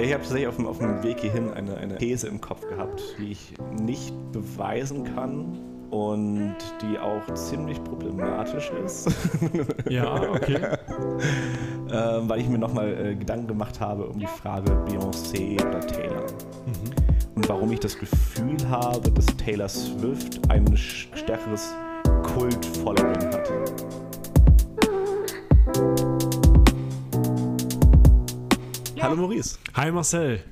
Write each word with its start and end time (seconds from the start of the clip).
Ich 0.00 0.12
habe 0.12 0.22
tatsächlich 0.22 0.46
auf 0.46 0.56
dem, 0.56 0.66
auf 0.66 0.78
dem 0.78 1.02
Weg 1.02 1.20
hierhin 1.20 1.52
eine, 1.52 1.76
eine 1.76 1.98
These 1.98 2.28
im 2.28 2.40
Kopf 2.40 2.66
gehabt, 2.68 3.02
die 3.18 3.32
ich 3.32 3.54
nicht 3.80 4.14
beweisen 4.32 5.02
kann 5.14 5.58
und 5.90 6.54
die 6.82 6.98
auch 6.98 7.34
ziemlich 7.34 7.82
problematisch 7.82 8.70
ist. 8.84 9.10
Ja, 9.88 10.14
okay. 10.30 10.58
ähm, 11.90 12.28
weil 12.28 12.40
ich 12.40 12.48
mir 12.48 12.58
nochmal 12.58 12.92
äh, 12.92 13.14
Gedanken 13.14 13.48
gemacht 13.48 13.80
habe 13.80 14.06
um 14.06 14.18
die 14.18 14.26
Frage 14.26 14.70
Beyoncé 14.86 15.54
oder 15.66 15.80
Taylor. 15.80 16.26
Und 17.34 17.48
warum 17.48 17.72
ich 17.72 17.80
das 17.80 17.98
Gefühl 17.98 18.68
habe, 18.68 19.10
dass 19.10 19.26
Taylor 19.38 19.68
Swift 19.68 20.40
ein 20.50 20.76
stärkeres 20.76 21.74
Kult-Following 22.34 23.32
hat. 23.32 23.52
Hallo 29.00 29.16
Maurice. 29.16 29.58
Hi 29.74 29.92
Marcel. 29.92 30.42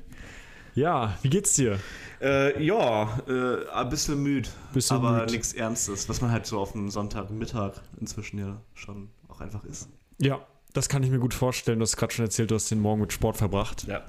Ja, 0.73 1.17
wie 1.21 1.29
geht's 1.29 1.53
dir? 1.53 1.79
Äh, 2.21 2.63
ja, 2.63 3.19
äh, 3.27 3.69
ein 3.73 3.89
bisschen 3.89 4.21
müde, 4.21 4.47
Bisschen 4.73 4.97
aber 4.97 5.25
nichts 5.25 5.53
Ernstes, 5.53 6.07
was 6.07 6.21
man 6.21 6.31
halt 6.31 6.45
so 6.45 6.59
auf 6.59 6.71
dem 6.71 6.89
Sonntagmittag 6.89 7.73
inzwischen 7.99 8.39
ja 8.39 8.61
schon 8.73 9.09
auch 9.27 9.41
einfach 9.41 9.63
ist. 9.65 9.89
Ja, 10.19 10.39
das 10.73 10.87
kann 10.87 11.03
ich 11.03 11.09
mir 11.09 11.19
gut 11.19 11.33
vorstellen. 11.33 11.79
Du 11.79 11.83
hast 11.83 11.97
gerade 11.97 12.13
schon 12.13 12.25
erzählt, 12.25 12.51
du 12.51 12.55
hast 12.55 12.71
den 12.71 12.79
Morgen 12.79 13.01
mit 13.01 13.11
Sport 13.11 13.37
verbracht. 13.37 13.85
Ja. 13.87 14.03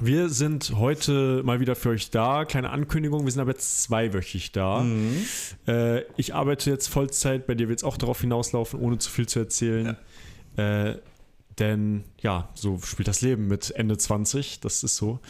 Wir 0.00 0.28
sind 0.28 0.74
heute 0.76 1.42
mal 1.44 1.60
wieder 1.60 1.76
für 1.76 1.90
euch 1.90 2.10
da. 2.10 2.44
Kleine 2.44 2.70
Ankündigung, 2.70 3.24
wir 3.24 3.32
sind 3.32 3.40
aber 3.40 3.52
jetzt 3.52 3.82
zweiwöchig 3.84 4.52
da. 4.52 4.80
Mhm. 4.80 5.24
Äh, 5.66 6.02
ich 6.16 6.34
arbeite 6.34 6.70
jetzt 6.70 6.88
Vollzeit, 6.88 7.46
bei 7.46 7.54
dir 7.54 7.68
wird 7.68 7.78
es 7.78 7.84
auch 7.84 7.96
darauf 7.96 8.20
hinauslaufen, 8.20 8.80
ohne 8.80 8.98
zu 8.98 9.10
viel 9.10 9.26
zu 9.26 9.38
erzählen. 9.38 9.96
Äh, 10.56 10.96
denn 11.58 12.04
ja, 12.20 12.48
so 12.54 12.78
spielt 12.80 13.08
das 13.08 13.20
Leben 13.20 13.46
mit 13.46 13.70
Ende 13.70 13.96
20, 13.96 14.60
das 14.60 14.82
ist 14.82 14.96
so. 14.96 15.20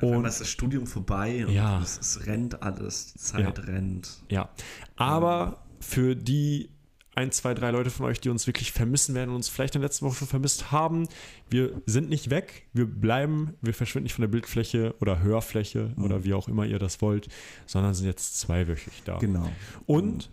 Und 0.00 0.24
ist 0.24 0.40
das 0.40 0.48
Studium 0.48 0.86
vorbei 0.86 1.46
und 1.46 1.52
Ja. 1.52 1.80
es, 1.80 1.98
es 1.98 2.26
rennt 2.26 2.62
alles, 2.62 3.12
die 3.12 3.18
Zeit 3.18 3.58
rennt. 3.66 4.22
ja, 4.28 4.48
aber 4.96 5.62
für 5.80 6.14
die 6.16 6.70
ein, 7.14 7.30
zwei, 7.30 7.52
drei 7.52 7.70
Leute 7.70 7.90
von 7.90 8.06
euch, 8.06 8.20
die 8.20 8.30
uns 8.30 8.46
wirklich 8.46 8.72
vermissen 8.72 9.14
werden 9.14 9.30
und 9.30 9.36
uns 9.36 9.50
vielleicht 9.50 9.74
in 9.74 9.82
der 9.82 9.88
letzten 9.88 10.06
Woche 10.06 10.14
schon 10.16 10.28
vermisst 10.28 10.72
haben, 10.72 11.06
wir 11.50 11.82
sind 11.84 12.08
nicht 12.08 12.30
weg, 12.30 12.66
wir 12.72 12.86
bleiben, 12.86 13.52
wir 13.60 13.74
verschwinden 13.74 14.04
nicht 14.04 14.14
von 14.14 14.22
der 14.22 14.28
Bildfläche 14.28 14.94
oder 14.98 15.20
Hörfläche 15.20 15.92
oder 16.02 16.24
wie 16.24 16.32
auch 16.32 16.48
immer 16.48 16.64
ihr 16.64 16.78
das 16.78 17.02
wollt, 17.02 17.28
sondern 17.66 17.92
sind 17.92 18.06
jetzt 18.06 18.40
zweiwöchig 18.40 19.02
da. 19.04 19.18
Genau. 19.18 19.46
Und 19.84 20.30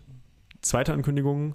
zweite 0.62 0.94
Ankündigung, 0.94 1.54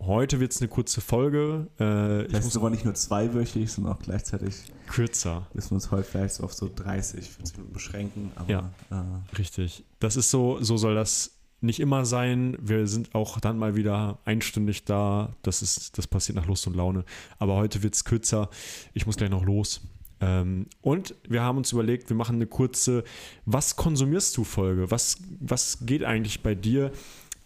heute 0.00 0.40
wird 0.40 0.52
es 0.52 0.60
eine 0.60 0.68
kurze 0.68 1.00
Folge. 1.00 1.68
Äh, 1.78 2.30
Das 2.32 2.46
ist 2.46 2.56
aber 2.56 2.70
nicht 2.70 2.84
nur 2.84 2.94
zweiwöchig, 2.94 3.70
sondern 3.70 3.94
auch 3.94 3.98
gleichzeitig 3.98 4.54
kürzer. 4.88 5.46
müssen 5.54 5.70
wir 5.70 5.74
uns 5.76 5.90
heute 5.90 6.04
vielleicht 6.04 6.34
so 6.34 6.44
auf 6.44 6.52
so 6.52 6.70
30, 6.74 7.28
40 7.28 7.56
Minuten 7.56 7.72
beschränken. 7.72 8.32
Aber 8.36 8.50
Ja. 8.50 8.70
äh, 8.90 9.36
Richtig. 9.36 9.84
Das 10.00 10.16
ist 10.16 10.30
so, 10.30 10.58
so 10.62 10.76
soll 10.76 10.94
das 10.94 11.32
nicht 11.60 11.80
immer 11.80 12.04
sein. 12.04 12.56
Wir 12.60 12.86
sind 12.86 13.14
auch 13.14 13.40
dann 13.40 13.58
mal 13.58 13.74
wieder 13.76 14.18
einstündig 14.24 14.84
da. 14.84 15.34
Das 15.42 15.62
ist, 15.62 15.96
das 15.98 16.06
passiert 16.06 16.36
nach 16.36 16.46
Lust 16.46 16.66
und 16.66 16.76
Laune. 16.76 17.04
Aber 17.38 17.56
heute 17.56 17.82
wird 17.82 17.94
es 17.94 18.04
kürzer. 18.04 18.50
Ich 18.92 19.06
muss 19.06 19.16
gleich 19.16 19.30
noch 19.30 19.44
los. 19.44 19.80
Ähm, 20.20 20.66
und 20.82 21.14
wir 21.28 21.42
haben 21.42 21.58
uns 21.58 21.72
überlegt, 21.72 22.08
wir 22.08 22.16
machen 22.16 22.36
eine 22.36 22.46
kurze 22.46 23.04
Was 23.44 23.76
konsumierst 23.76 24.36
du 24.36 24.44
Folge? 24.44 24.90
Was, 24.90 25.18
was 25.40 25.78
geht 25.84 26.04
eigentlich 26.04 26.42
bei 26.42 26.54
dir? 26.54 26.90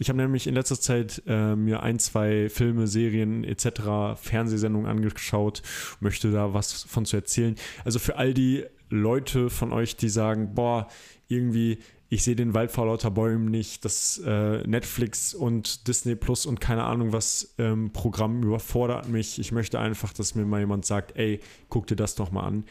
Ich 0.01 0.09
habe 0.09 0.17
nämlich 0.17 0.47
in 0.47 0.55
letzter 0.55 0.81
Zeit 0.81 1.23
äh, 1.27 1.55
mir 1.55 1.83
ein, 1.83 1.99
zwei 1.99 2.49
Filme, 2.49 2.87
Serien 2.87 3.45
etc., 3.45 4.17
Fernsehsendungen 4.19 4.91
angeschaut, 4.91 5.61
möchte 6.01 6.33
da 6.33 6.55
was 6.55 6.85
von 6.85 7.05
zu 7.05 7.17
erzählen. 7.17 7.55
Also 7.85 7.99
für 7.99 8.17
all 8.17 8.33
die 8.33 8.65
Leute 8.89 9.51
von 9.51 9.75
euch, 9.75 9.97
die 9.97 10.09
sagen, 10.09 10.55
boah, 10.55 10.89
irgendwie, 11.29 11.81
ich 12.09 12.25
sehe 12.25 12.35
den 12.35 12.55
Wald 12.55 12.73
vor 12.73 12.87
lauter 12.87 13.11
Bäumen 13.11 13.51
nicht, 13.51 13.85
das 13.85 14.17
äh, 14.25 14.67
Netflix 14.67 15.35
und 15.35 15.87
Disney 15.87 16.17
Plus 16.17 16.47
und 16.47 16.63
keine 16.63 16.85
Ahnung 16.85 17.13
was 17.13 17.55
ähm, 17.59 17.93
Programm 17.93 18.43
überfordert 18.43 19.07
mich. 19.07 19.39
Ich 19.39 19.53
möchte 19.53 19.79
einfach, 19.79 20.15
dass 20.15 20.35
mir 20.35 20.47
mal 20.47 20.61
jemand 20.61 20.87
sagt, 20.87 21.15
ey, 21.19 21.41
guck 21.69 21.87
dir 21.87 21.97
das 21.97 22.15
doch 22.15 22.31
mal 22.31 22.45
an. 22.45 22.65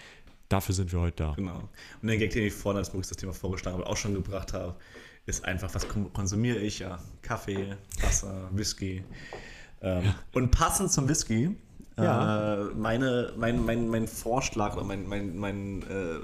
Dafür 0.49 0.73
sind 0.73 0.91
wir 0.91 0.99
heute 0.99 1.17
da. 1.17 1.33
Genau. 1.35 1.69
Und 2.01 2.07
den 2.07 2.17
Gag, 2.17 2.31
den 2.31 2.47
ich 2.47 2.53
vorhin, 2.53 2.79
als 2.79 2.91
das 2.91 3.17
Thema 3.17 3.33
vorgeschlagen 3.33 3.77
habe, 3.77 3.87
auch 3.87 3.97
schon 3.97 4.15
gebracht 4.15 4.53
habe, 4.53 4.75
ist 5.29 5.45
einfach, 5.45 5.73
was 5.73 5.87
kon- 5.87 6.11
konsumiere 6.13 6.57
ich? 6.59 6.79
Ja, 6.79 6.99
Kaffee, 7.21 7.75
Wasser, 8.01 8.49
Whisky. 8.51 9.03
Ähm, 9.81 10.03
Und 10.33 10.51
passend 10.51 10.91
zum 10.91 11.07
Whisky, 11.07 11.55
Ja. 11.97 12.55
äh, 12.55 12.73
meine, 12.75 13.33
mein, 13.37 13.63
mein, 13.63 13.87
mein 13.87 14.07
Vorschlag 14.07 14.75
oder 14.75 14.83
mein, 14.85 15.07
mein, 15.07 15.37
mein 15.37 15.83
äh, 15.83 16.19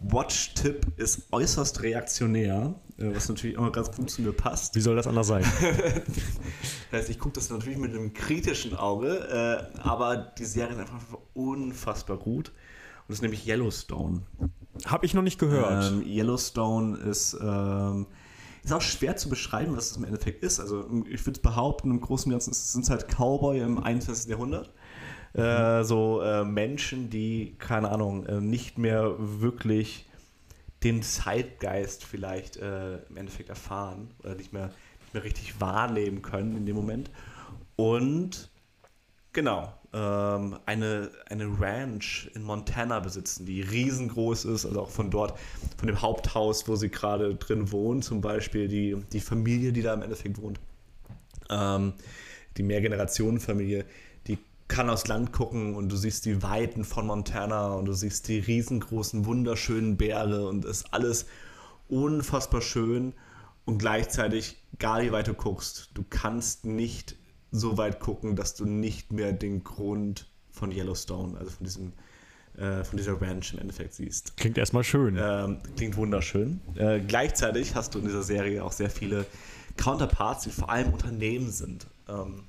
Watch-Tipp 0.00 0.86
ist 0.96 1.22
äußerst 1.32 1.82
reaktionär, 1.82 2.74
äh, 2.98 3.14
was 3.14 3.28
natürlich 3.28 3.56
auch 3.58 3.72
ganz 3.72 3.90
gut 3.90 4.10
zu 4.10 4.22
mir 4.22 4.32
passt. 4.32 4.74
Wie 4.74 4.80
soll 4.80 4.96
das 4.96 5.06
anders 5.06 5.26
sein? 5.28 5.44
Das 6.90 7.00
heißt, 7.00 7.10
ich 7.10 7.18
gucke 7.18 7.34
das 7.34 7.50
natürlich 7.50 7.78
mit 7.78 7.90
einem 7.92 8.12
kritischen 8.12 8.76
Auge, 8.76 9.68
äh, 9.74 9.80
aber 9.80 10.16
die 10.16 10.44
Serie 10.44 10.74
ist 10.74 10.78
einfach 10.80 11.00
unfassbar 11.32 12.16
gut. 12.18 12.50
Und 12.50 12.54
das 13.08 13.16
ist 13.18 13.22
nämlich 13.22 13.48
Yellowstone. 13.48 14.22
Habe 14.86 15.04
ich 15.04 15.12
noch 15.14 15.22
nicht 15.22 15.40
gehört. 15.40 15.90
Ähm, 15.92 16.02
Yellowstone 16.06 16.96
ist, 16.98 17.36
ähm, 17.42 18.06
ist 18.64 18.72
auch 18.72 18.80
schwer 18.80 19.16
zu 19.16 19.28
beschreiben, 19.28 19.76
was 19.76 19.90
es 19.90 19.96
im 19.96 20.04
Endeffekt 20.04 20.42
ist. 20.42 20.58
Also 20.60 20.88
ich 21.08 21.24
würde 21.26 21.40
behaupten, 21.40 21.90
im 21.90 22.00
Großen 22.00 22.30
und 22.30 22.32
Ganzen 22.32 22.54
sind 22.54 22.82
es 22.82 22.90
halt 22.90 23.08
Cowboy 23.08 23.60
im 23.60 23.82
21. 23.82 24.30
Jahrhundert. 24.30 24.72
Äh, 25.34 25.84
so 25.84 26.22
äh, 26.22 26.44
Menschen, 26.44 27.10
die, 27.10 27.56
keine 27.58 27.90
Ahnung, 27.90 28.24
äh, 28.26 28.40
nicht 28.40 28.78
mehr 28.78 29.14
wirklich 29.18 30.06
den 30.82 31.02
Zeitgeist 31.02 32.04
vielleicht 32.04 32.56
äh, 32.56 32.98
im 33.08 33.16
Endeffekt 33.16 33.48
erfahren 33.48 34.10
oder 34.20 34.34
nicht 34.34 34.52
mehr, 34.52 34.70
nicht 35.02 35.14
mehr 35.14 35.24
richtig 35.24 35.60
wahrnehmen 35.60 36.22
können 36.22 36.56
in 36.56 36.66
dem 36.66 36.76
Moment. 36.76 37.10
Und 37.76 38.50
Genau. 39.34 39.72
Ähm, 39.96 40.58
eine, 40.66 41.12
eine 41.30 41.60
Ranch 41.60 42.28
in 42.34 42.42
Montana 42.42 42.98
besitzen, 42.98 43.46
die 43.46 43.60
riesengroß 43.60 44.44
ist, 44.46 44.66
also 44.66 44.82
auch 44.82 44.90
von 44.90 45.08
dort, 45.08 45.38
von 45.76 45.86
dem 45.86 46.02
Haupthaus, 46.02 46.66
wo 46.66 46.74
sie 46.74 46.88
gerade 46.88 47.36
drin 47.36 47.70
wohnen, 47.70 48.02
zum 48.02 48.20
Beispiel 48.20 48.66
die, 48.66 48.96
die 49.12 49.20
Familie, 49.20 49.72
die 49.72 49.82
da 49.82 49.94
im 49.94 50.02
Endeffekt 50.02 50.42
wohnt. 50.42 50.58
Ähm, 51.48 51.92
die 52.56 52.64
Mehrgenerationenfamilie, 52.64 53.84
die 54.26 54.38
kann 54.66 54.90
aufs 54.90 55.06
Land 55.06 55.32
gucken 55.32 55.76
und 55.76 55.92
du 55.92 55.96
siehst 55.96 56.24
die 56.24 56.42
Weiten 56.42 56.82
von 56.82 57.06
Montana 57.06 57.74
und 57.74 57.84
du 57.84 57.92
siehst 57.92 58.26
die 58.26 58.40
riesengroßen, 58.40 59.26
wunderschönen 59.26 59.96
Berge 59.96 60.48
und 60.48 60.64
es 60.64 60.78
ist 60.78 60.92
alles 60.92 61.26
unfassbar 61.88 62.62
schön 62.62 63.12
und 63.64 63.78
gleichzeitig, 63.78 64.56
egal 64.72 65.04
wie 65.04 65.12
weit 65.12 65.28
du 65.28 65.34
guckst, 65.34 65.90
du 65.94 66.04
kannst 66.10 66.64
nicht 66.64 67.14
so 67.54 67.78
weit 67.78 68.00
gucken, 68.00 68.36
dass 68.36 68.54
du 68.54 68.64
nicht 68.64 69.12
mehr 69.12 69.32
den 69.32 69.62
Grund 69.62 70.26
von 70.50 70.72
Yellowstone, 70.72 71.38
also 71.38 71.50
von 71.50 71.64
diesem 71.64 71.92
äh, 72.56 72.84
von 72.84 72.96
dieser 72.96 73.20
Ranch 73.20 73.52
im 73.52 73.60
Endeffekt 73.60 73.94
siehst. 73.94 74.36
Klingt 74.36 74.58
erstmal 74.58 74.84
schön. 74.84 75.16
Ähm, 75.18 75.58
klingt 75.76 75.96
wunderschön. 75.96 76.60
Äh, 76.76 77.00
gleichzeitig 77.00 77.74
hast 77.74 77.94
du 77.94 77.98
in 77.98 78.06
dieser 78.06 78.22
Serie 78.22 78.62
auch 78.62 78.72
sehr 78.72 78.90
viele 78.90 79.26
Counterparts, 79.76 80.44
die 80.44 80.50
vor 80.50 80.70
allem 80.70 80.92
Unternehmen 80.92 81.50
sind. 81.50 81.86
Ähm, 82.08 82.44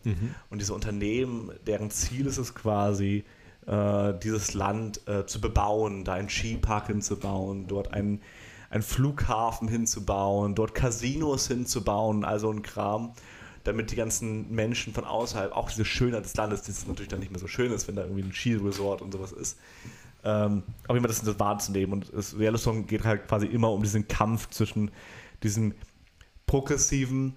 Und 0.49 0.61
diese 0.61 0.73
Unternehmen, 0.73 1.49
deren 1.65 1.89
Ziel 1.89 2.27
ist 2.27 2.37
es 2.37 2.53
quasi, 2.53 3.23
äh, 3.65 4.13
dieses 4.21 4.53
Land 4.53 5.07
äh, 5.07 5.25
zu 5.25 5.41
bebauen, 5.41 6.03
da 6.03 6.13
einen 6.13 6.29
Skipark 6.29 6.87
hinzubauen, 6.87 7.65
dort 7.67 7.93
einen, 7.93 8.21
einen 8.69 8.83
Flughafen 8.83 9.67
hinzubauen, 9.67 10.53
dort 10.53 10.75
Casinos 10.75 11.47
hinzubauen, 11.47 12.25
also 12.25 12.51
ein 12.51 12.61
Kram, 12.61 13.13
damit 13.65 13.91
die 13.91 13.95
ganzen 13.95 14.53
Menschen 14.53 14.93
von 14.93 15.03
außerhalb, 15.03 15.51
auch 15.51 15.69
diese 15.69 15.83
Schönheit 15.85 16.23
des 16.23 16.35
Landes, 16.37 16.61
die 16.61 16.71
es 16.71 16.87
natürlich 16.87 17.09
dann 17.09 17.19
nicht 17.19 17.31
mehr 17.31 17.39
so 17.39 17.47
schön 17.47 17.71
ist, 17.71 17.87
wenn 17.87 17.95
da 17.95 18.03
irgendwie 18.03 18.23
ein 18.23 18.31
Skiresort 18.31 19.01
und 19.01 19.11
sowas 19.11 19.31
ist, 19.31 19.57
ähm, 20.23 20.63
auch 20.87 20.95
immer 20.95 21.07
das, 21.07 21.21
das 21.21 21.39
wahrzunehmen. 21.39 21.93
Und 21.93 22.13
es, 22.13 22.33
Yellowstone 22.33 22.83
geht 22.83 23.03
halt 23.03 23.27
quasi 23.27 23.47
immer 23.47 23.71
um 23.71 23.81
diesen 23.83 24.07
Kampf 24.07 24.49
zwischen 24.49 24.91
diesen 25.43 25.73
progressiven 26.45 27.35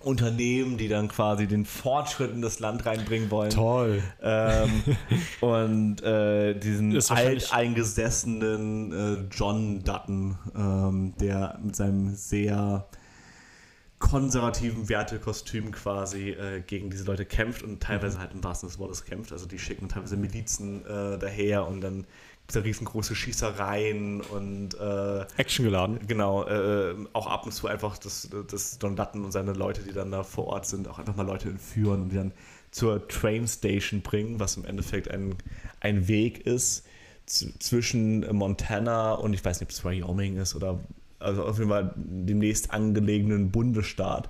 Unternehmen, 0.00 0.78
die 0.78 0.88
dann 0.88 1.06
quasi 1.06 1.46
den 1.46 1.64
Fortschritt 1.64 2.32
in 2.32 2.42
das 2.42 2.58
Land 2.58 2.84
reinbringen 2.84 3.30
wollen. 3.30 3.50
Toll. 3.50 4.02
Ähm, 4.20 4.82
und 5.40 6.02
äh, 6.02 6.54
diesen 6.54 7.00
alteingesessenen 7.08 8.92
äh, 8.92 9.24
John 9.30 9.84
Dutton, 9.84 10.36
ähm, 10.56 11.14
der 11.20 11.56
mit 11.62 11.76
seinem 11.76 12.16
sehr 12.16 12.88
konservativen 14.02 14.88
Wertekostüm 14.88 15.70
quasi 15.70 16.30
äh, 16.30 16.60
gegen 16.60 16.90
diese 16.90 17.04
Leute 17.04 17.24
kämpft 17.24 17.62
und 17.62 17.80
teilweise 17.80 18.18
halt 18.18 18.32
im 18.32 18.42
wahrsten 18.42 18.68
Sinne 18.68 18.76
des 18.76 18.78
Wortes 18.80 19.04
kämpft. 19.04 19.32
Also 19.32 19.46
die 19.46 19.60
schicken 19.60 19.88
teilweise 19.88 20.16
Milizen 20.16 20.84
äh, 20.84 21.18
daher 21.18 21.68
und 21.68 21.80
dann 21.80 21.98
gibt 21.98 22.48
es 22.48 22.54
da 22.54 22.60
riesengroße 22.60 23.14
Schießereien 23.14 24.20
und 24.20 24.74
äh, 24.74 25.24
Action 25.36 25.64
geladen. 25.64 26.00
Genau, 26.08 26.44
äh, 26.44 26.96
auch 27.12 27.28
ab 27.28 27.46
und 27.46 27.52
zu 27.52 27.68
einfach, 27.68 27.96
dass, 27.96 28.28
dass 28.50 28.78
Don 28.78 28.96
Dutton 28.96 29.24
und 29.24 29.30
seine 29.30 29.52
Leute, 29.52 29.82
die 29.82 29.92
dann 29.92 30.10
da 30.10 30.24
vor 30.24 30.48
Ort 30.48 30.66
sind, 30.66 30.88
auch 30.88 30.98
einfach 30.98 31.14
mal 31.14 31.26
Leute 31.26 31.48
entführen 31.48 32.02
und 32.02 32.08
die 32.08 32.16
dann 32.16 32.32
zur 32.72 33.06
Train 33.06 33.46
Station 33.46 34.02
bringen, 34.02 34.40
was 34.40 34.56
im 34.56 34.64
Endeffekt 34.64 35.08
ein, 35.10 35.36
ein 35.80 36.08
Weg 36.08 36.44
ist 36.44 36.84
zwischen 37.26 38.26
Montana 38.34 39.12
und 39.12 39.32
ich 39.32 39.44
weiß 39.44 39.60
nicht, 39.60 39.70
ob 39.70 39.72
es 39.72 39.84
Wyoming 39.84 40.38
ist 40.38 40.56
oder 40.56 40.80
also 41.22 41.44
auf 41.44 41.58
jeden 41.58 41.70
Fall 41.70 41.94
demnächst 41.96 42.72
angelegenen 42.72 43.50
Bundesstaat, 43.50 44.28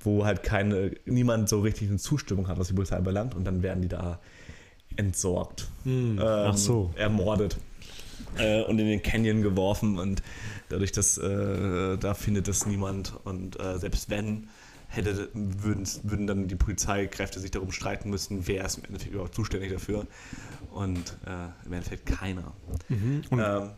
wo 0.00 0.24
halt 0.24 0.42
keine, 0.42 0.92
niemand 1.04 1.48
so 1.48 1.60
richtig 1.60 1.88
eine 1.88 1.98
Zustimmung 1.98 2.48
hat, 2.48 2.58
was 2.58 2.68
die 2.68 2.74
Polizei 2.74 2.96
anbelangt 2.96 3.34
und 3.34 3.44
dann 3.44 3.62
werden 3.62 3.82
die 3.82 3.88
da 3.88 4.20
entsorgt, 4.96 5.68
Hm, 5.84 6.18
ähm, 6.18 6.24
Ach 6.24 6.56
so. 6.56 6.90
ermordet 6.96 7.56
äh, 8.38 8.62
und 8.62 8.78
in 8.78 8.86
den 8.86 9.02
Canyon 9.02 9.42
geworfen 9.42 9.98
und 9.98 10.22
dadurch, 10.68 10.92
dass 10.92 11.18
äh, 11.18 11.96
da 11.98 12.14
findet 12.14 12.48
es 12.48 12.66
niemand 12.66 13.12
und 13.24 13.60
äh, 13.60 13.78
selbst 13.78 14.08
wenn 14.10 14.48
hätte, 14.88 15.28
würden, 15.34 15.86
würden 16.04 16.26
dann 16.26 16.48
die 16.48 16.54
Polizeikräfte 16.54 17.40
sich 17.40 17.50
darum 17.50 17.72
streiten 17.72 18.08
müssen, 18.08 18.46
wer 18.46 18.64
ist 18.64 18.78
im 18.78 18.84
Endeffekt 18.84 19.12
überhaupt 19.12 19.34
zuständig 19.34 19.72
dafür 19.72 20.06
und 20.70 21.16
äh, 21.26 21.66
im 21.66 21.72
Endeffekt 21.72 22.06
keiner. 22.06 22.52
Mhm. 22.88 23.22
Und 23.30 23.40
Ähm, 23.40 23.70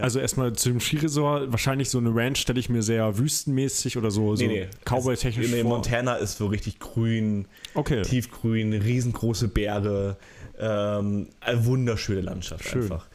ja. 0.00 0.04
Also 0.04 0.18
erstmal 0.20 0.52
zu 0.54 0.68
dem 0.70 0.80
Skiresort, 0.80 1.50
wahrscheinlich 1.52 1.88
so 1.90 1.98
eine 1.98 2.14
Ranch 2.14 2.38
stelle 2.38 2.58
ich 2.60 2.68
mir 2.68 2.82
sehr 2.82 3.16
wüstenmäßig 3.18 3.96
oder 3.96 4.10
so, 4.10 4.34
so 4.36 4.44
Cowboy-technisch 4.84 5.50
Nee, 5.50 5.62
vor. 5.62 5.70
Montana 5.70 6.16
ist 6.16 6.36
so 6.38 6.46
richtig 6.46 6.78
grün, 6.78 7.46
Okay. 7.74 8.02
tiefgrün, 8.02 8.72
riesengroße 8.72 9.48
Berge, 9.48 10.16
ähm, 10.58 11.28
eine 11.40 11.64
wunderschöne 11.64 12.20
Landschaft 12.20 12.64
Schön. 12.68 12.82
einfach. 12.82 13.08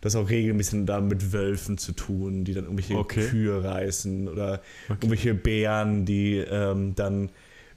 Das 0.00 0.14
hat 0.14 0.24
auch 0.24 0.30
regelmäßig 0.30 0.80
da 0.84 1.00
mit 1.00 1.32
Wölfen 1.32 1.78
zu 1.78 1.92
tun, 1.92 2.44
die 2.44 2.54
dann 2.54 2.64
irgendwelche 2.64 2.96
Okay. 2.96 3.26
Kühe 3.28 3.62
reißen 3.62 4.28
oder 4.28 4.60
irgendwelche 4.88 5.32
Bären, 5.34 6.04
die 6.04 6.36
ähm, 6.38 6.94
dann 6.96 7.30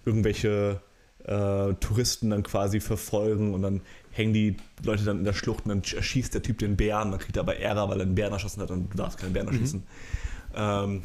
irgendwelche 0.06 0.82
äh, 1.27 1.74
Touristen 1.75 2.30
dann 2.30 2.44
quasi 2.44 2.80
verfolgen 2.80 3.54
und 3.54 3.62
dann 3.62 3.81
hängen 4.12 4.33
die 4.33 4.57
Leute 4.83 5.04
dann 5.04 5.19
in 5.19 5.25
der 5.25 5.33
Schlucht 5.33 5.66
und 5.66 5.69
dann 5.69 5.81
erschießt 5.83 6.33
der 6.33 6.42
Typ 6.42 6.60
den 6.60 6.77
Bären, 6.77 7.12
dann 7.12 7.19
kriegt 7.19 7.36
er 7.38 7.42
aber 7.42 7.57
Ärger, 7.57 7.89
weil 7.89 8.00
er 8.00 8.06
einen 8.06 8.16
Bären 8.16 8.33
erschossen 8.33 8.62
hat 8.62 8.72
und 8.72 8.94
du 8.94 8.98
darfst 8.98 9.19
keinen 9.19 9.33
Bären 9.33 9.48
erschießen. 9.48 9.83
Ähm, 10.56 11.01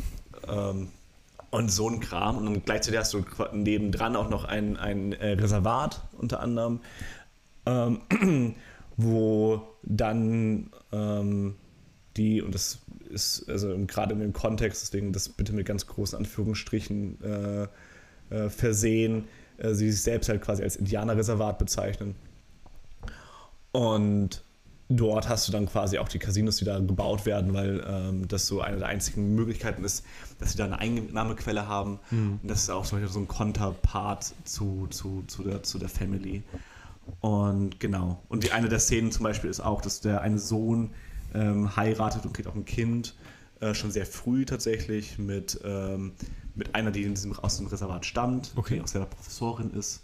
ähm, 0.49 0.88
und 1.50 1.70
so 1.70 1.88
ein 1.88 2.00
Kram. 2.00 2.38
Und 2.38 2.44
dann 2.46 2.62
gleichzeitig 2.64 3.00
hast 3.00 3.12
du 3.12 3.25
nebendran 3.52 4.17
auch 4.17 4.31
noch 4.31 4.44
ein, 4.44 4.76
ein 4.76 5.12
äh, 5.12 5.32
Reservat 5.32 6.02
unter 6.17 6.40
anderem, 6.40 6.81
ähm, 7.66 8.55
wo 8.96 9.62
dann 9.82 10.70
ähm, 10.93 11.56
die, 12.16 12.43
und 12.43 12.55
das 12.55 12.81
ist 13.08 13.49
also 13.49 13.76
gerade 13.87 14.14
in 14.14 14.20
dem 14.20 14.32
Kontext, 14.32 14.82
deswegen 14.82 15.12
das 15.12 15.28
bitte 15.28 15.52
mit 15.52 15.66
ganz 15.66 15.87
großen 15.87 16.16
Anführungsstrichen 16.19 17.19
äh, 17.23 17.69
äh, 18.31 18.50
versehen, 18.50 19.25
äh, 19.61 19.75
sie 19.75 19.91
sich 19.91 20.03
selbst 20.03 20.29
halt 20.29 20.43
quasi 20.43 20.62
als 20.62 20.77
Indianerreservat 20.77 21.59
bezeichnen. 21.59 22.15
Und 23.73 24.43
dort 24.89 25.29
hast 25.29 25.47
du 25.47 25.53
dann 25.53 25.67
quasi 25.67 25.99
auch 25.99 26.09
die 26.09 26.19
Casinos, 26.19 26.57
die 26.57 26.65
da 26.65 26.79
gebaut 26.79 27.25
werden, 27.25 27.55
weil 27.55 27.85
ähm, 27.87 28.29
das 28.29 28.47
so 28.47 28.61
eine 28.61 28.79
der 28.79 28.89
einzigen 28.89 29.35
Möglichkeiten 29.35 29.85
ist, 29.85 30.05
dass 30.39 30.53
sie 30.53 30.59
da 30.59 30.65
eine 30.65 30.79
Einnahmequelle 30.79 31.69
haben. 31.69 32.01
Und 32.43 32.51
das 32.51 32.62
ist 32.62 32.71
auch 32.71 32.85
so 32.85 32.97
ein 32.97 33.29
Konterpart 33.29 34.33
zu, 34.45 34.89
zu, 34.91 35.23
zu, 35.29 35.45
der, 35.45 35.62
zu 35.62 35.79
der 35.79 35.89
Family. 35.89 36.43
Und 37.21 37.81
genau. 37.81 38.23
Und 38.29 38.45
die 38.45 38.53
eine 38.53 38.69
der 38.69 38.81
Szenen 38.81 39.12
zum 39.12 39.25
Beispiel 39.25 39.51
ist 39.51 39.61
auch, 39.61 39.81
dass 39.81 40.01
der 40.01 40.21
eine 40.21 40.39
Sohn 40.39 40.91
ähm, 41.35 41.77
heiratet 41.77 42.27
und 42.27 42.35
kriegt 42.35 42.49
auch 42.49 42.55
ein 42.55 42.65
Kind, 42.65 43.15
äh, 43.61 43.75
schon 43.75 43.91
sehr 43.91 44.07
früh 44.07 44.45
tatsächlich, 44.45 45.19
mit, 45.19 45.61
ähm, 45.65 46.12
mit 46.55 46.75
einer, 46.75 46.91
die 46.91 47.05
in 47.05 47.15
diesem, 47.15 47.33
aus 47.39 47.59
dem 47.59 47.67
Reservat 47.67 48.07
stammt, 48.07 48.53
Okay. 48.57 48.77
die 48.77 48.81
auch 48.83 48.89
selber 48.89 49.07
Professorin 49.07 49.71
ist. 49.71 50.03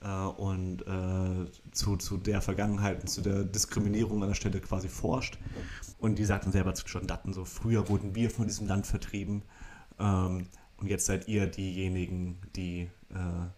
Äh, 0.00 0.08
und 0.08 0.82
äh, 0.82 1.50
zu, 1.72 1.96
zu 1.96 2.16
der 2.18 2.40
Vergangenheit 2.40 3.00
und 3.00 3.08
zu 3.08 3.20
der 3.20 3.44
Diskriminierung 3.44 4.22
an 4.22 4.28
der 4.28 4.34
Stelle 4.34 4.60
quasi 4.60 4.88
forscht. 4.88 5.38
Und 5.98 6.18
die 6.18 6.24
sagt 6.24 6.44
dann 6.44 6.52
selber 6.52 6.74
zu 6.74 6.84
Dutton 7.00 7.32
so, 7.32 7.44
früher 7.44 7.88
wurden 7.88 8.14
wir 8.14 8.30
von 8.30 8.46
diesem 8.46 8.68
Land 8.68 8.86
vertrieben 8.86 9.42
ähm, 9.98 10.46
und 10.76 10.86
jetzt 10.86 11.06
seid 11.06 11.26
ihr 11.26 11.46
diejenigen, 11.46 12.38
die 12.54 12.88
äh, 13.10 13.48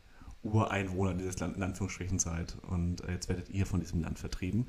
Ureinwohner 0.43 1.15
dieses 1.15 1.39
Land 1.39 1.57
in 1.57 1.63
Anführungsstrichen 1.63 2.19
seid 2.19 2.57
und 2.63 3.03
äh, 3.05 3.13
jetzt 3.13 3.29
werdet 3.29 3.51
ihr 3.51 3.67
von 3.67 3.81
diesem 3.81 4.01
Land 4.01 4.19
vertrieben. 4.19 4.69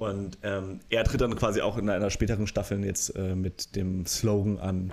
Und 0.00 0.38
ähm, 0.42 0.80
er 0.88 1.04
tritt 1.04 1.20
dann 1.20 1.36
quasi 1.36 1.60
auch 1.60 1.76
in 1.76 1.90
einer 1.90 2.08
späteren 2.08 2.46
Staffel 2.46 2.82
jetzt 2.84 3.14
äh, 3.16 3.34
mit 3.34 3.76
dem 3.76 4.06
Slogan 4.06 4.58
an, 4.58 4.92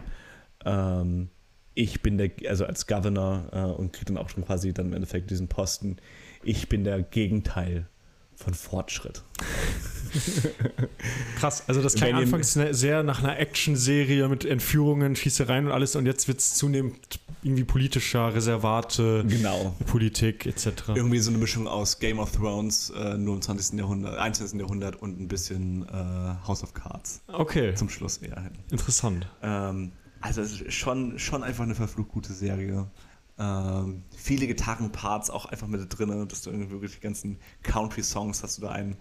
ähm, 0.65 1.29
ich 1.75 2.01
bin 2.01 2.17
der, 2.17 2.31
also 2.49 2.65
als 2.65 2.87
Governor 2.87 3.49
äh, 3.53 3.59
und 3.59 3.93
kriegt 3.93 4.09
dann 4.09 4.17
auch 4.17 4.29
schon 4.29 4.43
quasi 4.43 4.73
dann 4.73 4.87
im 4.87 4.93
Endeffekt 4.93 5.29
diesen 5.29 5.47
Posten, 5.47 5.97
ich 6.43 6.67
bin 6.67 6.83
der 6.83 7.03
Gegenteil 7.03 7.87
von 8.35 8.53
Fortschritt. 8.53 9.23
Krass, 11.37 11.63
also 11.67 11.81
das 11.81 11.93
klang 11.95 12.13
anfangs 12.13 12.53
sehr 12.53 13.03
nach 13.03 13.23
einer 13.23 13.39
Action-Serie 13.39 14.27
mit 14.27 14.43
Entführungen, 14.43 15.15
Schießereien 15.15 15.67
und 15.67 15.71
alles 15.71 15.95
und 15.95 16.05
jetzt 16.05 16.27
wird 16.27 16.39
es 16.39 16.55
zunehmend 16.55 17.19
irgendwie 17.43 17.63
politischer, 17.63 18.33
Reservate, 18.33 19.23
Genau. 19.27 19.75
Politik 19.85 20.45
etc. 20.45 20.89
Irgendwie 20.95 21.19
so 21.19 21.29
eine 21.29 21.37
Mischung 21.37 21.67
aus 21.67 21.99
Game 21.99 22.19
of 22.19 22.31
Thrones, 22.31 22.89
äh, 22.91 23.17
nur 23.17 23.35
im 23.35 23.41
20. 23.41 23.77
Jahrhundert, 23.79 24.17
21. 24.17 24.59
Jahrhundert 24.59 24.95
und 25.01 25.19
ein 25.19 25.27
bisschen 25.27 25.87
äh, 25.87 26.35
House 26.47 26.63
of 26.63 26.73
Cards 26.73 27.21
Okay, 27.27 27.73
zum 27.75 27.89
Schluss 27.89 28.17
eher 28.17 28.41
hin. 28.41 28.53
interessant. 28.71 29.27
Ähm, 29.41 29.91
also 30.21 30.41
es 30.41 30.61
ist 30.61 30.73
schon, 30.73 31.19
schon 31.19 31.43
einfach 31.43 31.63
eine 31.63 31.75
verflucht 31.75 32.09
gute 32.09 32.33
Serie. 32.33 32.87
Ähm, 33.39 34.03
viele 34.15 34.47
Gitarrenparts 34.47 35.29
auch 35.29 35.45
einfach 35.45 35.67
mit 35.67 35.85
drin, 35.95 36.27
dass 36.27 36.41
du 36.41 36.49
irgendwie 36.49 36.71
wirklich 36.71 36.95
die 36.95 37.01
ganzen 37.01 37.37
Country-Songs 37.61 38.41
hast 38.41 38.57
du 38.57 38.63
da 38.63 38.71
einen, 38.71 38.95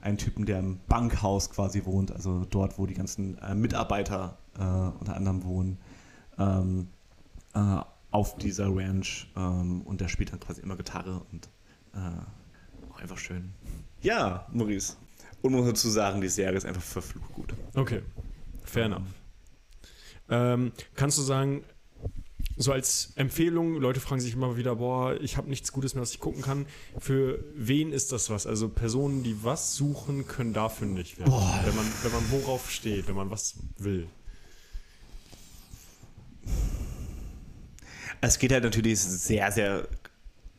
einen 0.00 0.16
Typen, 0.16 0.46
der 0.46 0.58
im 0.60 0.80
Bankhaus 0.88 1.50
quasi 1.50 1.84
wohnt, 1.84 2.10
also 2.10 2.46
dort, 2.48 2.78
wo 2.78 2.86
die 2.86 2.94
ganzen 2.94 3.36
äh, 3.38 3.54
Mitarbeiter 3.54 4.38
äh, 4.58 4.62
unter 4.62 5.14
anderem 5.16 5.44
wohnen, 5.44 5.78
ähm, 6.38 6.88
äh, 7.54 7.80
auf 8.10 8.36
dieser 8.36 8.66
Ranch 8.74 9.28
ähm, 9.36 9.82
und 9.82 10.00
der 10.00 10.08
spielt 10.08 10.32
dann 10.32 10.40
quasi 10.40 10.60
immer 10.60 10.76
Gitarre 10.76 11.22
und 11.32 11.48
äh, 11.94 12.90
auch 12.92 13.00
einfach 13.00 13.18
schön. 13.18 13.52
Ja, 14.02 14.46
Maurice. 14.52 14.96
Und 15.42 15.52
muss 15.52 15.66
dazu 15.66 15.90
sagen, 15.90 16.20
die 16.20 16.28
Serie 16.28 16.56
ist 16.56 16.64
einfach 16.64 16.82
verflucht 16.82 17.32
gut. 17.32 17.54
Okay, 17.74 18.02
fair 18.62 18.84
enough. 18.86 19.02
Ähm, 20.30 20.72
kannst 20.94 21.18
du 21.18 21.22
sagen, 21.22 21.64
so 22.56 22.72
als 22.72 23.12
Empfehlung, 23.16 23.80
Leute 23.80 24.00
fragen 24.00 24.20
sich 24.20 24.34
immer 24.34 24.56
wieder, 24.56 24.76
boah, 24.76 25.20
ich 25.20 25.36
habe 25.36 25.48
nichts 25.48 25.72
Gutes 25.72 25.94
mehr, 25.94 26.02
was 26.02 26.12
ich 26.12 26.20
gucken 26.20 26.40
kann. 26.40 26.66
Für 26.98 27.44
wen 27.56 27.92
ist 27.92 28.12
das 28.12 28.30
was? 28.30 28.46
Also 28.46 28.68
Personen, 28.68 29.22
die 29.22 29.42
was 29.42 29.74
suchen, 29.74 30.26
können 30.26 30.52
da 30.52 30.68
fündig 30.68 31.18
werden. 31.18 31.32
Wenn 31.32 31.74
man, 31.74 31.86
wenn 32.02 32.12
man 32.12 32.30
worauf 32.30 32.70
steht, 32.70 33.08
wenn 33.08 33.16
man 33.16 33.30
was 33.30 33.56
will. 33.78 34.06
Es 38.26 38.38
geht 38.38 38.52
halt 38.52 38.64
natürlich 38.64 39.00
sehr, 39.00 39.52
sehr. 39.52 39.86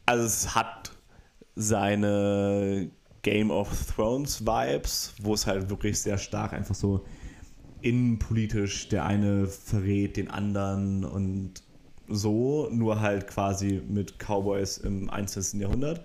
Also 0.06 0.26
es 0.26 0.54
hat 0.54 0.92
seine 1.56 2.90
Game 3.24 3.50
of 3.50 3.70
Thrones 3.96 4.46
Vibes, 4.46 5.16
wo 5.22 5.34
es 5.34 5.48
halt 5.48 5.70
wirklich 5.70 6.00
sehr 6.00 6.18
stark 6.18 6.54
einfach 6.54 6.76
so 6.76 7.04
innenpolitisch 7.82 8.90
der 8.90 9.06
eine 9.06 9.48
verrät 9.48 10.18
den 10.18 10.30
anderen 10.30 11.04
und 11.04 11.64
so, 12.08 12.70
nur 12.72 13.00
halt 13.02 13.28
quasi 13.28 13.82
mit 13.88 14.20
Cowboys 14.20 14.78
im 14.78 15.10
21. 15.10 15.60
Jahrhundert, 15.60 16.02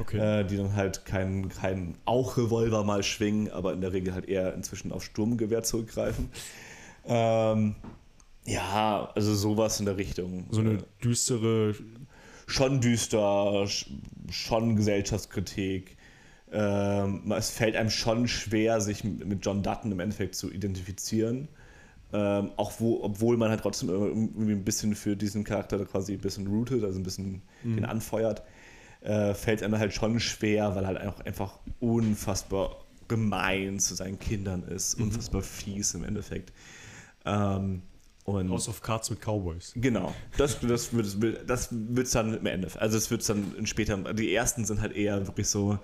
Okay. 0.00 0.40
äh, 0.40 0.44
die 0.44 0.56
dann 0.56 0.74
halt 0.74 1.04
keinen 1.04 1.48
kein 1.48 1.96
auch 2.04 2.36
Revolver 2.36 2.82
mal 2.82 3.04
schwingen, 3.04 3.52
aber 3.52 3.72
in 3.72 3.80
der 3.80 3.92
Regel 3.92 4.12
halt 4.12 4.28
eher 4.28 4.52
inzwischen 4.54 4.90
auf 4.90 5.04
Sturmgewehr 5.04 5.62
zurückgreifen. 5.62 6.30
Ähm, 7.06 7.76
ja, 8.46 9.10
also 9.14 9.34
sowas 9.34 9.80
in 9.80 9.86
der 9.86 9.96
Richtung. 9.96 10.46
so 10.50 10.60
eine 10.60 10.78
düstere, 11.02 11.74
schon 12.46 12.80
düster, 12.80 13.64
sch- 13.64 13.86
schon 14.30 14.76
Gesellschaftskritik. 14.76 15.96
Ähm, 16.52 17.32
es 17.32 17.50
fällt 17.50 17.74
einem 17.74 17.90
schon 17.90 18.28
schwer, 18.28 18.80
sich 18.80 19.02
mit 19.02 19.44
John 19.44 19.62
Dutton 19.62 19.90
im 19.92 20.00
Endeffekt 20.00 20.34
zu 20.34 20.50
identifizieren. 20.52 21.48
Ähm, 22.12 22.52
auch 22.56 22.72
wo, 22.78 23.02
obwohl 23.02 23.36
man 23.36 23.50
halt 23.50 23.62
trotzdem 23.62 23.88
irgendwie 23.88 24.52
ein 24.52 24.62
bisschen 24.64 24.94
für 24.94 25.16
diesen 25.16 25.42
Charakter 25.42 25.78
da 25.78 25.84
quasi 25.84 26.12
ein 26.12 26.20
bisschen 26.20 26.46
rootet, 26.46 26.84
also 26.84 27.00
ein 27.00 27.02
bisschen 27.02 27.42
den 27.64 27.84
anfeuert, 27.84 28.42
äh, 29.00 29.34
fällt 29.34 29.62
einem 29.64 29.78
halt 29.78 29.92
schon 29.94 30.20
schwer, 30.20 30.76
weil 30.76 30.84
er 30.84 30.88
halt 30.88 31.06
auch 31.08 31.20
einfach 31.20 31.58
unfassbar 31.80 32.84
gemein 33.08 33.80
zu 33.80 33.94
seinen 33.96 34.18
Kindern 34.20 34.62
ist, 34.62 34.94
unfassbar 35.00 35.42
fies 35.42 35.94
im 35.94 36.04
Endeffekt. 36.04 36.52
Ähm, 37.24 37.82
und 38.24 38.50
House 38.50 38.68
of 38.68 38.80
Cards 38.82 39.10
mit 39.10 39.20
Cowboys. 39.20 39.72
Genau, 39.76 40.14
das, 40.36 40.58
das 40.60 40.92
wird 40.94 41.48
das 41.48 41.68
wird's 41.70 42.10
dann 42.12 42.34
im 42.34 42.46
Ende. 42.46 42.68
Also 42.80 42.96
es 42.96 43.10
wird 43.10 43.28
dann 43.28 43.54
in 43.56 43.66
später. 43.66 43.96
Die 44.14 44.34
ersten 44.34 44.64
sind 44.64 44.80
halt 44.80 44.92
eher 44.96 45.26
wirklich 45.26 45.48
so 45.48 45.78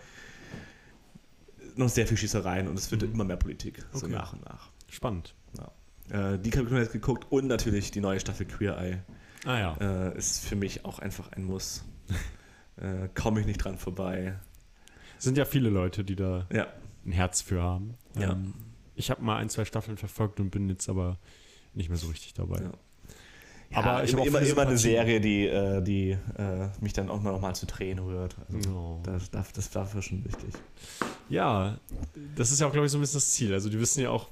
noch 1.76 1.88
sehr 1.88 2.06
viel 2.06 2.16
Schießereien 2.16 2.68
und 2.68 2.78
es 2.78 2.90
wird 2.90 3.02
immer 3.02 3.25
mehr 3.25 3.37
Politik, 3.37 3.85
so 3.92 4.06
Okay. 4.06 4.14
nach 4.14 4.32
und 4.32 4.44
nach. 4.44 4.70
Spannend. 4.88 5.35
Ja. 5.59 6.32
Äh, 6.35 6.38
die 6.38 6.50
habe 6.52 6.64
ich 6.64 6.70
mir 6.70 6.80
jetzt 6.80 6.92
geguckt 6.92 7.26
und 7.30 7.47
natürlich 7.47 7.90
die 7.90 8.00
neue 8.00 8.18
Staffel 8.20 8.47
Queer 8.47 8.76
Eye 8.78 8.99
Ah 9.47 9.59
ja. 9.59 9.76
äh, 10.11 10.18
ist 10.18 10.44
für 10.44 10.56
mich 10.56 10.85
auch 10.85 10.99
einfach 10.99 11.32
ein 11.32 11.44
Muss. 11.44 11.85
äh, 12.76 13.09
Komme 13.14 13.40
ich 13.40 13.47
nicht 13.47 13.59
dran 13.64 13.78
vorbei. 13.78 14.38
Sind 15.18 15.38
ja 15.38 15.44
viele 15.44 15.70
Leute, 15.70 16.04
die 16.04 16.16
da 16.16 16.47
Ja, 16.52 16.66
ein 17.06 17.12
Herz 17.12 17.40
für 17.42 17.62
haben. 17.62 17.94
Ja. 18.18 18.32
Ähm, 18.32 18.54
ich 18.94 19.11
habe 19.11 19.23
mal 19.23 19.37
ein, 19.37 19.49
zwei 19.49 19.64
Staffeln 19.64 19.97
verfolgt 19.97 20.40
und 20.40 20.50
bin 20.50 20.68
jetzt 20.68 20.88
aber 20.88 21.18
nicht 21.74 21.88
mehr 21.88 21.98
so 21.98 22.08
richtig 22.08 22.34
dabei. 22.34 22.60
Ja. 22.62 22.70
Aber 23.72 23.90
aber 23.90 24.02
ich 24.04 24.10
ich 24.10 24.14
hab 24.16 24.22
auch 24.22 24.26
immer, 24.26 24.40
immer 24.40 24.62
eine. 24.62 24.76
Serie, 24.76 25.20
die, 25.20 25.46
äh, 25.46 25.80
die 25.80 26.10
äh, 26.10 26.68
mich 26.80 26.92
dann 26.92 27.08
auch 27.08 27.22
noch 27.22 27.40
mal 27.40 27.54
zu 27.54 27.66
Tränen 27.66 28.04
rührt. 28.04 28.36
Also, 28.52 28.70
Oh. 28.70 29.00
das, 29.04 29.30
das, 29.30 29.52
das 29.52 29.74
war 29.76 29.82
dafür 29.84 30.02
schon 30.02 30.24
wichtig. 30.24 30.54
Ja, 31.28 31.78
das 32.34 32.50
ist 32.50 32.60
ja 32.60 32.66
auch, 32.66 32.72
glaube 32.72 32.86
ich, 32.86 32.92
so 32.92 32.98
ein 32.98 33.00
bisschen 33.00 33.18
das 33.18 33.30
Ziel. 33.30 33.52
Also 33.54 33.68
die 33.68 33.78
wissen 33.78 34.00
ja 34.02 34.10
auch, 34.10 34.26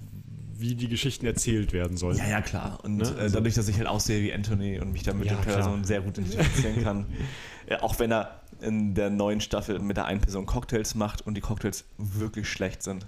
wie 0.57 0.75
die 0.75 0.89
Geschichten 0.89 1.25
erzählt 1.25 1.73
werden 1.73 1.97
sollen. 1.97 2.17
Ja, 2.19 2.27
ja, 2.29 2.41
klar. 2.43 2.81
Und 2.83 2.97
Ne? 2.97 3.05
äh, 3.17 3.21
Also- 3.21 3.37
dadurch, 3.37 3.55
dass 3.55 3.69
ich 3.69 3.77
halt 3.79 3.87
aussehe 3.87 4.21
wie 4.25 4.33
Anthony 4.35 4.81
und 4.81 4.91
mich 4.93 5.05
dann 5.05 5.19
mit 5.19 5.29
Ja, 5.29 5.35
den. 5.37 5.43
Personen 5.45 5.85
sehr 5.85 6.01
gut 6.01 6.19
identifizieren 6.19 6.83
kann, 6.83 7.07
äh, 7.67 7.77
auch 7.77 7.97
wenn 8.01 8.11
er 8.11 8.41
in 8.61 8.97
der 8.97 9.09
neuen 9.09 9.41
Staffel 9.41 9.79
mit 9.79 9.97
der 9.97 10.07
einen 10.07 10.21
Person 10.21 10.47
Cocktails 10.47 10.97
macht 10.97 11.25
und 11.25 11.35
die 11.35 11.41
Cocktails 11.41 11.85
wirklich 11.97 12.49
schlecht 12.49 12.83
sind. 12.83 13.07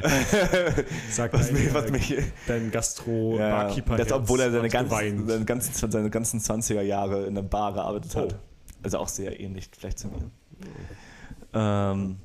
Sagt 1.10 1.34
Was 1.34 1.50
mich, 1.52 1.72
was 1.74 1.86
äh, 1.86 1.90
mich, 1.90 2.16
dein 2.46 2.64
ja, 2.64 2.70
Gastro-Barkeeper. 2.70 3.96
das, 3.96 4.12
obwohl 4.12 4.40
er 4.40 4.50
seine 4.50 4.64
hat 4.64 4.72
ganzen, 4.72 5.26
seine, 5.26 5.44
ganzen, 5.44 5.90
seine 5.90 6.10
ganzen 6.10 6.40
20er 6.40 6.82
Jahre 6.82 7.26
in 7.26 7.34
der 7.34 7.42
Bar 7.42 7.72
gearbeitet 7.72 8.14
hat. 8.16 8.34
Oh. 8.34 8.38
Also 8.82 8.98
auch 8.98 9.08
sehr 9.08 9.40
ähnlich 9.40 9.68
vielleicht 9.76 9.98
zu 9.98 10.08
mir. 10.08 10.30
Ähm, 11.52 12.18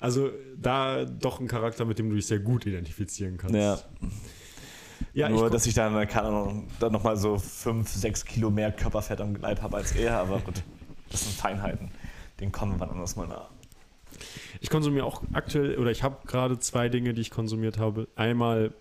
Also 0.00 0.30
da 0.56 1.04
doch 1.04 1.40
ein 1.40 1.48
Charakter, 1.48 1.84
mit 1.84 1.98
dem 1.98 2.10
du 2.10 2.16
dich 2.16 2.26
sehr 2.26 2.40
gut 2.40 2.66
identifizieren 2.66 3.36
kannst. 3.36 3.54
ja. 3.54 3.78
ja 5.12 5.28
Nur, 5.28 5.46
ich, 5.46 5.52
dass 5.52 5.66
ich 5.66 5.74
dann, 5.74 5.94
keine 6.08 6.28
Ahnung, 6.28 6.68
dann 6.80 6.92
nochmal 6.92 7.16
so 7.16 7.38
5, 7.38 7.88
6 7.88 8.24
Kilo 8.24 8.50
mehr 8.50 8.72
Körperfett 8.72 9.20
am 9.20 9.34
Leib 9.36 9.62
habe 9.62 9.76
als 9.78 9.92
er, 9.92 10.18
aber 10.18 10.38
gut, 10.40 10.62
das 11.10 11.24
sind 11.24 11.34
Feinheiten. 11.34 11.90
Den 12.40 12.52
kommen 12.52 12.72
wir 12.72 12.80
wann 12.80 12.90
anders 12.90 13.16
mal 13.16 13.26
nach. 13.26 13.50
Ich 14.60 14.70
konsumiere 14.70 15.04
auch 15.04 15.22
aktuell, 15.32 15.78
oder 15.78 15.90
ich 15.90 16.02
habe 16.02 16.26
gerade 16.26 16.58
zwei 16.58 16.88
Dinge, 16.88 17.14
die 17.14 17.20
ich 17.20 17.30
konsumiert 17.30 17.78
habe. 17.78 18.08
Einmal, 18.16 18.72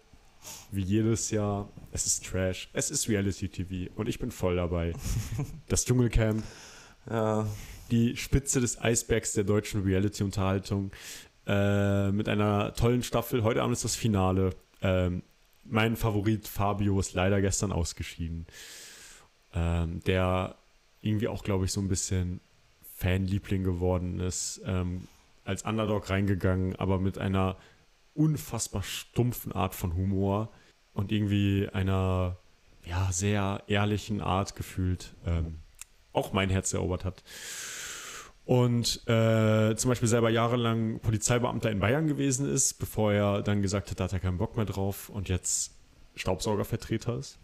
wie 0.71 0.81
jedes 0.81 1.31
Jahr, 1.31 1.69
es 1.91 2.05
ist 2.05 2.25
Trash, 2.25 2.69
es 2.73 2.91
ist 2.91 3.09
Reality-TV 3.09 3.91
und 3.95 4.07
ich 4.07 4.19
bin 4.19 4.31
voll 4.31 4.55
dabei. 4.55 4.93
Das 5.67 5.85
Dschungelcamp, 5.85 6.43
Ja, 7.09 7.47
die 7.91 8.15
Spitze 8.17 8.59
des 8.59 8.81
Eisbergs 8.81 9.33
der 9.33 9.43
deutschen 9.43 9.83
Reality-Unterhaltung 9.83 10.91
äh, 11.45 12.11
mit 12.11 12.27
einer 12.27 12.73
tollen 12.73 13.03
Staffel. 13.03 13.43
Heute 13.43 13.61
Abend 13.61 13.73
ist 13.73 13.85
das 13.85 13.95
Finale. 13.95 14.51
Ähm, 14.81 15.23
mein 15.63 15.95
Favorit 15.95 16.47
Fabio 16.47 16.99
ist 16.99 17.13
leider 17.13 17.41
gestern 17.41 17.71
ausgeschieden. 17.71 18.45
Ähm, 19.53 20.01
der 20.05 20.55
irgendwie 21.01 21.27
auch, 21.27 21.43
glaube 21.43 21.65
ich, 21.65 21.71
so 21.71 21.81
ein 21.81 21.87
bisschen 21.87 22.41
Fanliebling 22.97 23.63
geworden 23.63 24.19
ist. 24.19 24.61
Ähm, 24.65 25.07
als 25.47 25.63
Underdog 25.63 26.09
reingegangen, 26.09 26.75
aber 26.75 26.99
mit 26.99 27.17
einer 27.17 27.57
unfassbar 28.13 28.83
stumpfen 28.83 29.51
Art 29.51 29.75
von 29.75 29.95
Humor 29.95 30.49
und 30.93 31.11
irgendwie 31.11 31.69
einer 31.71 32.37
ja, 32.83 33.11
sehr 33.11 33.63
ehrlichen 33.67 34.21
Art 34.21 34.55
gefühlt 34.55 35.13
ähm, 35.25 35.59
auch 36.13 36.33
mein 36.33 36.49
Herz 36.49 36.73
erobert 36.73 37.05
hat. 37.05 37.23
Und 38.45 39.07
äh, 39.07 39.75
zum 39.75 39.89
Beispiel 39.89 40.07
selber 40.07 40.29
jahrelang 40.29 40.99
Polizeibeamter 40.99 41.69
in 41.69 41.79
Bayern 41.79 42.07
gewesen 42.07 42.49
ist, 42.49 42.75
bevor 42.75 43.11
er 43.11 43.41
dann 43.41 43.61
gesagt 43.61 43.91
hat, 43.91 43.99
da 43.99 44.05
hat 44.05 44.13
er 44.13 44.19
keinen 44.19 44.37
Bock 44.37 44.55
mehr 44.55 44.65
drauf 44.65 45.09
und 45.09 45.27
jetzt 45.27 45.75
Staubsaugervertreter 46.15 47.17
ist 47.17 47.37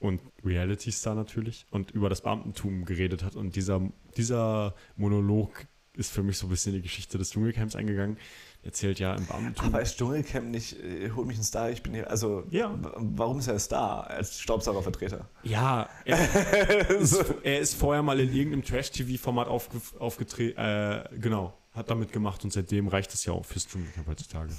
und 0.00 0.20
Reality-Star 0.44 1.14
natürlich 1.14 1.66
und 1.70 1.90
über 1.90 2.08
das 2.08 2.22
Beamtentum 2.22 2.86
geredet 2.86 3.22
hat. 3.22 3.36
Und 3.36 3.54
dieser, 3.54 3.82
dieser 4.16 4.74
Monolog 4.96 5.66
ist 5.96 6.12
für 6.12 6.22
mich 6.22 6.38
so 6.38 6.46
ein 6.46 6.50
bisschen 6.50 6.72
die 6.74 6.82
Geschichte 6.82 7.18
des 7.18 7.30
Dschungelcamps 7.30 7.74
eingegangen. 7.76 8.16
Er 8.62 8.66
erzählt 8.66 8.98
ja 8.98 9.14
im 9.14 9.24
Beamtentum. 9.26 9.66
aber 9.66 9.80
ist 9.82 9.96
Dschungelcamp 9.96 10.46
nicht, 10.50 10.72
äh, 10.82 11.10
holt 11.10 11.26
mich 11.26 11.38
ein 11.38 11.44
Star, 11.44 11.70
ich 11.70 11.82
bin 11.82 11.94
hier, 11.94 12.10
also, 12.10 12.44
Ja. 12.50 12.76
warum 12.96 13.38
ist 13.38 13.46
er 13.48 13.58
Star 13.58 14.08
als 14.08 14.40
Staubsaugervertreter? 14.40 15.28
Ja, 15.44 15.88
er 16.04 16.18
ist, 16.90 17.24
er 17.42 17.60
ist 17.60 17.74
vorher 17.74 18.02
mal 18.02 18.18
in 18.20 18.32
irgendeinem 18.34 18.64
Trash-TV-Format 18.64 19.46
aufge, 19.48 19.80
aufgetreten, 19.98 20.58
äh, 20.58 21.04
genau, 21.20 21.54
hat 21.74 21.90
damit 21.90 22.12
gemacht 22.12 22.42
und 22.44 22.52
seitdem 22.52 22.88
reicht 22.88 23.14
es 23.14 23.24
ja 23.24 23.32
auch 23.32 23.44
fürs 23.44 23.68
Dschungelcamp 23.68 24.06
heutzutage. 24.08 24.52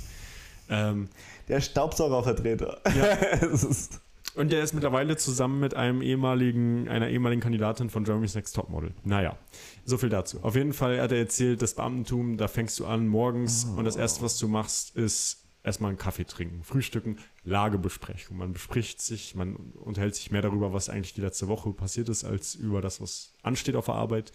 Ähm, 0.69 1.09
Der 1.47 1.59
Staubsaugervertreter. 1.61 2.81
Ja. 2.95 3.15
das 3.41 3.63
ist, 3.63 3.99
und 4.37 4.53
er 4.53 4.63
ist 4.63 4.73
mittlerweile 4.73 5.17
zusammen 5.17 5.59
mit 5.59 5.73
einem 5.73 6.01
ehemaligen, 6.01 6.87
einer 6.87 7.09
ehemaligen 7.09 7.41
Kandidatin 7.41 7.89
von 7.89 8.03
Germany's 8.03 8.35
Next 8.35 8.55
Topmodel. 8.55 8.93
Naja, 9.03 9.37
so 9.83 9.97
viel 9.97 10.09
dazu. 10.09 10.39
Auf 10.43 10.55
jeden 10.55 10.73
Fall 10.73 11.01
hat 11.01 11.11
er 11.11 11.17
erzählt, 11.17 11.61
das 11.61 11.73
Beamtentum, 11.73 12.37
da 12.37 12.47
fängst 12.47 12.79
du 12.79 12.85
an 12.85 13.07
morgens 13.07 13.65
und 13.65 13.85
das 13.85 13.95
erste, 13.95 14.21
was 14.23 14.37
du 14.37 14.47
machst, 14.47 14.95
ist 14.95 15.43
erstmal 15.63 15.89
einen 15.89 15.97
Kaffee 15.97 16.25
trinken, 16.25 16.63
frühstücken, 16.63 17.17
Lagebesprechung. 17.43 18.37
Man 18.37 18.53
bespricht 18.53 19.01
sich, 19.01 19.35
man 19.35 19.55
unterhält 19.55 20.15
sich 20.15 20.31
mehr 20.31 20.41
darüber, 20.41 20.71
was 20.71 20.89
eigentlich 20.89 21.13
die 21.13 21.21
letzte 21.21 21.47
Woche 21.47 21.71
passiert 21.73 22.07
ist, 22.07 22.23
als 22.23 22.55
über 22.55 22.81
das, 22.81 23.01
was 23.01 23.33
ansteht 23.43 23.75
auf 23.75 23.85
der 23.85 23.95
Arbeit. 23.95 24.31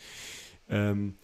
Ähm, 0.68 1.16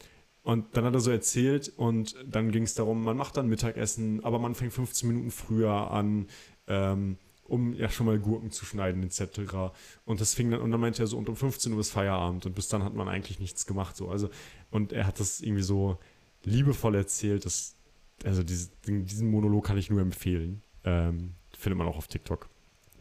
und 0.42 0.76
dann 0.76 0.84
hat 0.84 0.94
er 0.94 1.00
so 1.00 1.10
erzählt 1.10 1.72
und 1.76 2.14
dann 2.26 2.52
ging 2.52 2.62
es 2.62 2.74
darum, 2.74 3.04
man 3.04 3.18
macht 3.18 3.36
dann 3.36 3.48
Mittagessen, 3.48 4.24
aber 4.24 4.38
man 4.38 4.54
fängt 4.54 4.72
15 4.72 5.08
Minuten 5.08 5.30
früher 5.30 5.90
an, 5.90 6.26
ähm, 6.68 7.18
um 7.48 7.72
ja 7.72 7.88
schon 7.88 8.06
mal 8.06 8.18
Gurken 8.18 8.50
zu 8.50 8.64
schneiden 8.64 9.02
etc. 9.02 9.72
Und 10.04 10.20
das 10.20 10.34
fing 10.34 10.50
dann, 10.50 10.60
und 10.60 10.70
dann 10.70 10.80
meinte 10.80 11.02
er 11.02 11.06
so, 11.06 11.16
und 11.16 11.28
um 11.28 11.36
15 11.36 11.72
Uhr 11.72 11.80
ist 11.80 11.90
Feierabend 11.90 12.46
und 12.46 12.54
bis 12.54 12.68
dann 12.68 12.84
hat 12.84 12.94
man 12.94 13.08
eigentlich 13.08 13.40
nichts 13.40 13.66
gemacht. 13.66 13.96
So. 13.96 14.10
Also, 14.10 14.28
und 14.70 14.92
er 14.92 15.06
hat 15.06 15.18
das 15.18 15.40
irgendwie 15.40 15.62
so 15.62 15.98
liebevoll 16.44 16.94
erzählt, 16.94 17.46
dass, 17.46 17.74
also 18.24 18.42
diese, 18.42 18.70
diesen 18.86 19.30
Monolog 19.30 19.64
kann 19.64 19.78
ich 19.78 19.90
nur 19.90 20.00
empfehlen. 20.00 20.62
Ähm, 20.84 21.34
findet 21.56 21.78
man 21.78 21.88
auch 21.88 21.96
auf 21.96 22.06
TikTok. 22.06 22.48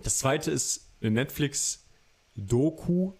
Das 0.01 0.17
zweite 0.17 0.49
ist 0.49 0.89
eine 1.01 1.11
Netflix-Doku, 1.11 3.13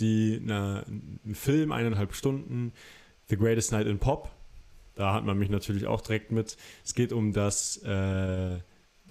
die 0.00 0.40
eine, 0.42 0.84
ein 1.24 1.34
Film, 1.34 1.72
eineinhalb 1.72 2.14
Stunden, 2.14 2.72
The 3.28 3.36
Greatest 3.36 3.72
Night 3.72 3.86
in 3.86 3.98
Pop. 3.98 4.30
Da 4.96 5.14
hat 5.14 5.24
man 5.24 5.38
mich 5.38 5.50
natürlich 5.50 5.86
auch 5.86 6.00
direkt 6.00 6.32
mit. 6.32 6.56
Es 6.84 6.94
geht 6.94 7.12
um 7.12 7.32
das, 7.32 7.78
äh, 7.78 8.58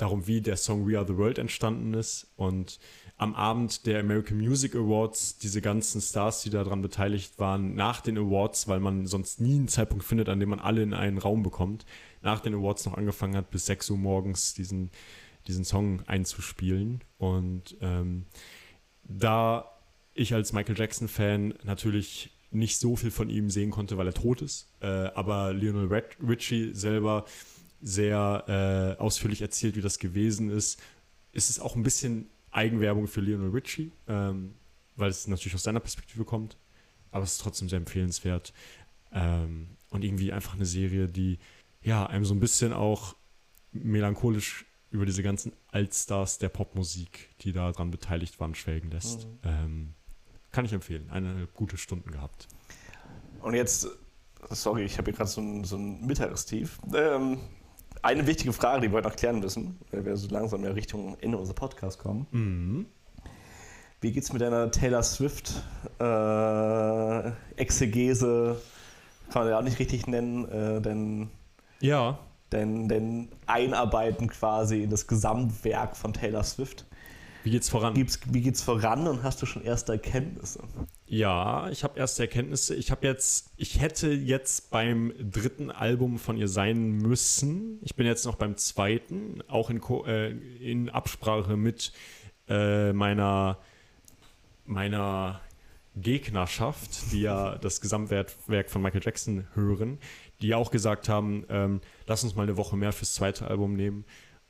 darum, 0.03 0.27
wie 0.27 0.41
der 0.41 0.57
Song 0.57 0.87
We 0.87 0.97
Are 0.97 1.07
the 1.07 1.17
World 1.17 1.37
entstanden 1.37 1.93
ist. 1.93 2.27
Und 2.35 2.79
am 3.17 3.33
Abend 3.35 3.85
der 3.85 4.01
American 4.01 4.37
Music 4.37 4.75
Awards, 4.75 5.37
diese 5.37 5.61
ganzen 5.61 6.01
Stars, 6.01 6.41
die 6.43 6.49
daran 6.49 6.81
beteiligt 6.81 7.39
waren, 7.39 7.73
nach 7.75 8.01
den 8.01 8.17
Awards, 8.17 8.67
weil 8.67 8.81
man 8.81 9.07
sonst 9.07 9.39
nie 9.39 9.55
einen 9.55 9.69
Zeitpunkt 9.69 10.03
findet, 10.03 10.27
an 10.27 10.41
dem 10.41 10.49
man 10.49 10.59
alle 10.59 10.83
in 10.83 10.93
einen 10.93 11.19
Raum 11.19 11.41
bekommt, 11.41 11.85
nach 12.21 12.41
den 12.41 12.53
Awards 12.53 12.85
noch 12.85 12.97
angefangen 12.97 13.37
hat, 13.37 13.49
bis 13.49 13.65
6 13.65 13.91
Uhr 13.91 13.97
morgens 13.97 14.53
diesen, 14.53 14.91
diesen 15.47 15.63
Song 15.63 16.01
einzuspielen. 16.05 17.01
Und 17.17 17.77
ähm, 17.79 18.25
da 19.03 19.69
ich 20.13 20.33
als 20.33 20.51
Michael 20.51 20.77
Jackson-Fan 20.77 21.53
natürlich 21.63 22.31
nicht 22.51 22.77
so 22.77 22.95
viel 22.95 23.09
von 23.09 23.29
ihm 23.29 23.49
sehen 23.49 23.71
konnte, 23.71 23.97
weil 23.97 24.07
er 24.07 24.13
tot 24.13 24.41
ist, 24.41 24.69
äh, 24.81 24.87
aber 24.87 25.53
Lionel 25.53 25.87
Richie 26.21 26.73
selber 26.73 27.25
sehr 27.83 28.95
äh, 28.97 29.01
ausführlich 29.01 29.41
erzählt, 29.41 29.75
wie 29.75 29.81
das 29.81 29.99
gewesen 29.99 30.49
ist, 30.49 30.81
ist 31.33 31.49
es 31.49 31.59
auch 31.59 31.75
ein 31.75 31.83
bisschen 31.83 32.29
Eigenwerbung 32.51 33.07
für 33.07 33.21
Lionel 33.21 33.49
Richie, 33.49 33.91
ähm, 34.07 34.55
weil 34.95 35.09
es 35.09 35.27
natürlich 35.27 35.53
aus 35.55 35.63
seiner 35.63 35.81
Perspektive 35.81 36.23
kommt, 36.23 36.57
aber 37.11 37.23
es 37.23 37.33
ist 37.33 37.41
trotzdem 37.41 37.67
sehr 37.67 37.77
empfehlenswert 37.77 38.53
ähm, 39.11 39.67
und 39.89 40.03
irgendwie 40.03 40.31
einfach 40.31 40.55
eine 40.55 40.65
Serie, 40.65 41.07
die 41.09 41.39
ja 41.81 42.05
einem 42.05 42.25
so 42.25 42.33
ein 42.33 42.39
bisschen 42.39 42.71
auch 42.71 43.15
melancholisch 43.73 44.65
über 44.91 45.05
diese 45.05 45.23
ganzen 45.23 45.53
Altstars 45.69 46.37
der 46.37 46.49
Popmusik, 46.49 47.35
die 47.41 47.51
daran 47.51 47.91
beteiligt 47.91 48.39
waren, 48.39 48.55
schwelgen 48.55 48.91
lässt. 48.91 49.25
Mhm. 49.25 49.39
Ähm, 49.43 49.93
kann 50.51 50.65
ich 50.65 50.71
empfehlen. 50.73 51.09
Eine 51.09 51.47
gute 51.53 51.77
Stunden 51.77 52.11
gehabt. 52.11 52.47
Und 53.41 53.55
jetzt, 53.55 53.87
sorry, 54.51 54.83
ich 54.83 54.99
habe 54.99 55.09
hier 55.09 55.17
gerade 55.17 55.29
so 55.29 55.41
ein, 55.41 55.63
so 55.63 55.75
ein 55.75 56.05
Mittagstief. 56.05 56.79
Ähm, 56.93 57.39
eine 58.03 58.27
wichtige 58.27 58.53
Frage, 58.53 58.81
die 58.81 58.91
wir 58.91 58.97
heute 58.97 59.07
noch 59.07 59.15
klären 59.15 59.39
müssen, 59.39 59.79
weil 59.91 60.05
wir 60.05 60.15
so 60.17 60.27
langsam 60.29 60.63
in 60.65 60.73
Richtung 60.73 61.17
Ende 61.21 61.37
unseres 61.37 61.55
Podcasts 61.55 61.97
kommen. 61.97 62.27
Mhm. 62.31 62.85
Wie 64.01 64.11
geht's 64.11 64.33
mit 64.33 64.41
deiner 64.41 64.69
Taylor 64.69 65.01
Swift 65.01 65.63
äh, 65.99 67.31
Exegese? 67.55 68.61
Kann 69.31 69.43
man 69.43 69.51
ja 69.51 69.57
auch 69.57 69.63
nicht 69.63 69.79
richtig 69.79 70.07
nennen, 70.07 70.45
äh, 70.49 70.81
denn, 70.81 71.29
Ja, 71.79 72.19
denn, 72.51 72.89
denn 72.89 73.29
Einarbeiten 73.47 74.27
quasi 74.27 74.83
in 74.83 74.89
das 74.89 75.07
Gesamtwerk 75.07 75.95
von 75.95 76.11
Taylor 76.11 76.43
Swift. 76.43 76.85
Wie 77.43 77.51
geht's 77.51 77.69
voran? 77.69 77.93
Gibt's, 77.93 78.19
wie 78.29 78.41
geht's 78.41 78.61
voran 78.61 79.07
und 79.07 79.23
hast 79.23 79.41
du 79.41 79.45
schon 79.45 79.63
erste 79.63 79.93
Erkenntnisse? 79.93 80.59
Ja, 81.05 81.69
ich 81.69 81.83
habe 81.83 81.99
erste 81.99 82.23
Erkenntnisse. 82.23 82.73
Ich 82.75 82.89
habe 82.89 83.05
jetzt, 83.05 83.51
ich 83.57 83.81
hätte 83.81 84.11
jetzt 84.11 84.71
beim 84.71 85.13
dritten 85.19 85.69
Album 85.69 86.17
von 86.17 86.37
ihr 86.37 86.47
sein 86.47 86.97
müssen. 86.97 87.79
Ich 87.81 87.95
bin 87.95 88.07
jetzt 88.07 88.25
noch 88.25 88.35
beim 88.35 88.55
zweiten, 88.55 89.41
auch 89.47 89.69
in, 89.69 89.81
äh, 90.05 90.31
in 90.31 90.89
Absprache 90.89 91.57
mit 91.57 91.91
äh, 92.47 92.93
meiner, 92.93 93.57
meiner 94.65 95.41
Gegnerschaft, 95.95 97.11
die 97.11 97.21
ja 97.21 97.57
das 97.57 97.81
Gesamtwerk 97.81 98.31
von 98.69 98.81
Michael 98.81 99.01
Jackson 99.03 99.47
hören. 99.53 99.99
die 100.41 100.55
auch 100.55 100.71
gesagt 100.71 101.07
haben, 101.09 101.45
ähm, 101.49 101.81
lass 102.07 102.23
uns 102.23 102.35
mal 102.35 102.43
eine 102.43 102.57
Woche 102.57 102.75
mehr 102.75 102.91
fürs 102.91 103.13
zweite 103.13 103.47
Album 103.47 103.75
nehmen, 103.75 104.03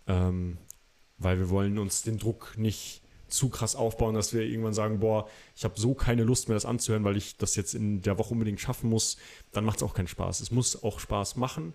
ähm, 0.08 0.58
weil 1.24 1.40
wir 1.40 1.50
wollen 1.50 1.78
uns 1.78 2.04
den 2.04 2.18
Druck 2.18 2.58
nicht 2.58 3.02
zu 3.28 3.50
krass 3.50 3.76
aufbauen, 3.76 4.14
dass 4.14 4.34
wir 4.34 4.44
irgendwann 4.44 4.74
sagen, 4.74 5.00
boah, 5.00 5.28
ich 5.56 5.64
habe 5.64 5.80
so 5.80 5.96
keine 5.96 6.24
Lust 6.24 6.48
mehr, 6.48 6.56
das 6.56 6.66
anzuhören, 6.66 7.04
weil 7.04 7.18
ich 7.18 7.38
das 7.38 7.56
jetzt 7.56 7.74
in 7.74 8.02
der 8.02 8.20
Woche 8.20 8.34
unbedingt 8.34 8.60
schaffen 8.60 8.90
muss, 8.90 9.18
dann 9.52 9.66
macht 9.66 9.78
es 9.78 9.84
auch 9.84 9.96
keinen 9.96 10.08
Spaß. 10.08 10.40
Es 10.40 10.52
muss 10.52 10.84
auch 10.84 11.00
Spaß 11.00 11.36
machen 11.36 11.74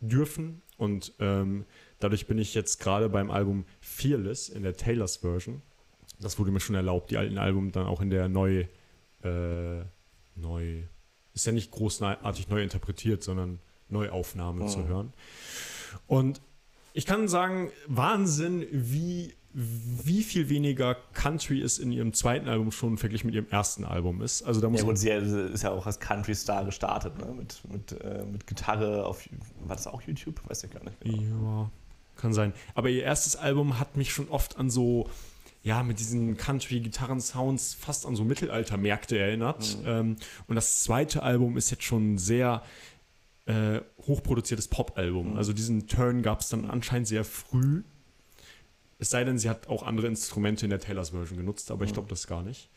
dürfen 0.00 0.62
und 0.76 1.14
ähm, 1.18 1.64
dadurch 1.98 2.26
bin 2.26 2.38
ich 2.38 2.54
jetzt 2.54 2.78
gerade 2.78 3.08
beim 3.08 3.30
Album 3.30 3.64
Fearless 3.80 4.48
in 4.50 4.62
der 4.62 4.76
Taylors 4.76 5.18
Version. 5.18 5.62
Das 6.20 6.38
wurde 6.38 6.50
mir 6.50 6.60
schon 6.60 6.76
erlaubt, 6.76 7.10
die 7.10 7.16
alten 7.16 7.38
Alben 7.38 7.72
dann 7.72 7.86
auch 7.86 8.00
in 8.00 8.10
der 8.10 8.28
neu, 8.28 8.66
äh, 9.22 9.80
neu, 10.34 10.82
ist 11.32 11.46
ja 11.46 11.52
nicht 11.52 11.70
großartig 11.70 12.48
neu 12.48 12.62
interpretiert, 12.62 13.22
sondern 13.22 13.60
Neuaufnahme 13.88 14.64
oh. 14.64 14.68
zu 14.68 14.86
hören. 14.86 15.12
Und 16.06 16.40
ich 16.98 17.06
kann 17.06 17.28
sagen, 17.28 17.70
Wahnsinn, 17.86 18.66
wie 18.72 19.32
wie 19.54 20.24
viel 20.24 20.48
weniger 20.48 20.96
Country 21.14 21.62
es 21.62 21.78
in 21.78 21.92
ihrem 21.92 22.12
zweiten 22.12 22.48
Album 22.48 22.72
schon 22.72 22.98
verglichen 22.98 23.28
mit 23.28 23.36
ihrem 23.36 23.48
ersten 23.50 23.84
Album 23.84 24.20
ist. 24.20 24.42
Also 24.42 24.60
da 24.60 24.68
muss 24.68 24.80
ja 24.80 24.86
gut, 24.86 24.98
sie 24.98 25.10
ist 25.10 25.62
ja 25.62 25.70
auch 25.70 25.86
als 25.86 26.00
Country-Star 26.00 26.64
gestartet, 26.64 27.16
ne? 27.18 27.32
mit, 27.32 27.60
mit, 27.70 27.92
äh, 28.00 28.24
mit 28.24 28.46
Gitarre 28.48 29.06
auf, 29.06 29.28
war 29.64 29.76
das 29.76 29.86
auch 29.86 30.02
YouTube? 30.02 30.40
Weiß 30.48 30.64
ich 30.64 30.70
gar 30.70 30.82
nicht 30.82 31.00
genau. 31.00 31.20
Ja, 31.62 31.70
kann 32.20 32.32
sein. 32.32 32.52
Aber 32.74 32.90
ihr 32.90 33.04
erstes 33.04 33.36
Album 33.36 33.78
hat 33.78 33.96
mich 33.96 34.12
schon 34.12 34.28
oft 34.28 34.58
an 34.58 34.68
so, 34.68 35.08
ja, 35.62 35.84
mit 35.84 36.00
diesen 36.00 36.36
Country-Gitarren-Sounds 36.36 37.74
fast 37.74 38.06
an 38.06 38.16
so 38.16 38.24
Mittelaltermärkte 38.24 39.16
erinnert. 39.18 39.78
Mhm. 39.80 39.86
Ähm, 39.86 40.16
und 40.48 40.56
das 40.56 40.82
zweite 40.82 41.22
Album 41.22 41.56
ist 41.56 41.70
jetzt 41.70 41.84
schon 41.84 42.18
sehr 42.18 42.62
äh, 43.48 43.80
hochproduziertes 44.06 44.68
Pop-Album. 44.68 45.32
Mhm. 45.32 45.36
Also 45.36 45.52
diesen 45.52 45.86
Turn 45.88 46.22
gab 46.22 46.40
es 46.40 46.48
dann 46.48 46.64
anscheinend 46.70 47.08
sehr 47.08 47.24
früh 47.24 47.82
es 48.98 49.10
sei 49.10 49.24
denn, 49.24 49.38
sie 49.38 49.48
hat 49.48 49.68
auch 49.68 49.84
andere 49.84 50.08
Instrumente 50.08 50.66
in 50.66 50.70
der 50.70 50.80
Taylors 50.80 51.10
Version 51.10 51.38
genutzt, 51.38 51.70
aber 51.70 51.84
ich 51.84 51.92
glaube 51.92 52.08
das 52.08 52.26
gar 52.26 52.42
nicht. 52.42 52.68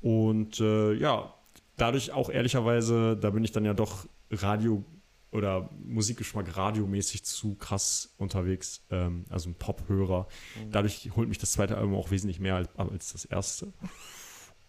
Und 0.00 0.58
äh, 0.60 0.94
ja, 0.94 1.34
dadurch 1.76 2.12
auch 2.12 2.30
ehrlicherweise, 2.30 3.16
da 3.16 3.30
bin 3.30 3.44
ich 3.44 3.52
dann 3.52 3.64
ja 3.64 3.74
doch 3.74 4.06
Radio 4.30 4.84
oder 5.32 5.68
Musikgeschmack 5.84 6.56
radiomäßig 6.56 7.24
zu 7.24 7.56
krass 7.56 8.14
unterwegs, 8.18 8.84
ähm, 8.90 9.24
also 9.28 9.50
ein 9.50 9.54
Pop-Hörer. 9.54 10.28
Mhm. 10.56 10.70
Dadurch 10.70 11.10
holt 11.14 11.28
mich 11.28 11.38
das 11.38 11.52
zweite 11.52 11.76
Album 11.76 11.94
auch 11.94 12.10
wesentlich 12.10 12.40
mehr 12.40 12.56
als, 12.56 12.68
als 12.76 13.12
das 13.12 13.24
erste. 13.24 13.72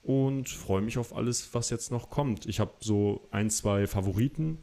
Und 0.01 0.49
freue 0.49 0.81
mich 0.81 0.97
auf 0.97 1.15
alles, 1.15 1.53
was 1.53 1.69
jetzt 1.69 1.89
noch 1.89 2.09
kommt. 2.09 2.45
Ich 2.47 2.59
habe 2.59 2.73
so 2.79 3.27
ein, 3.31 3.49
zwei 3.49 3.87
Favoriten, 3.87 4.59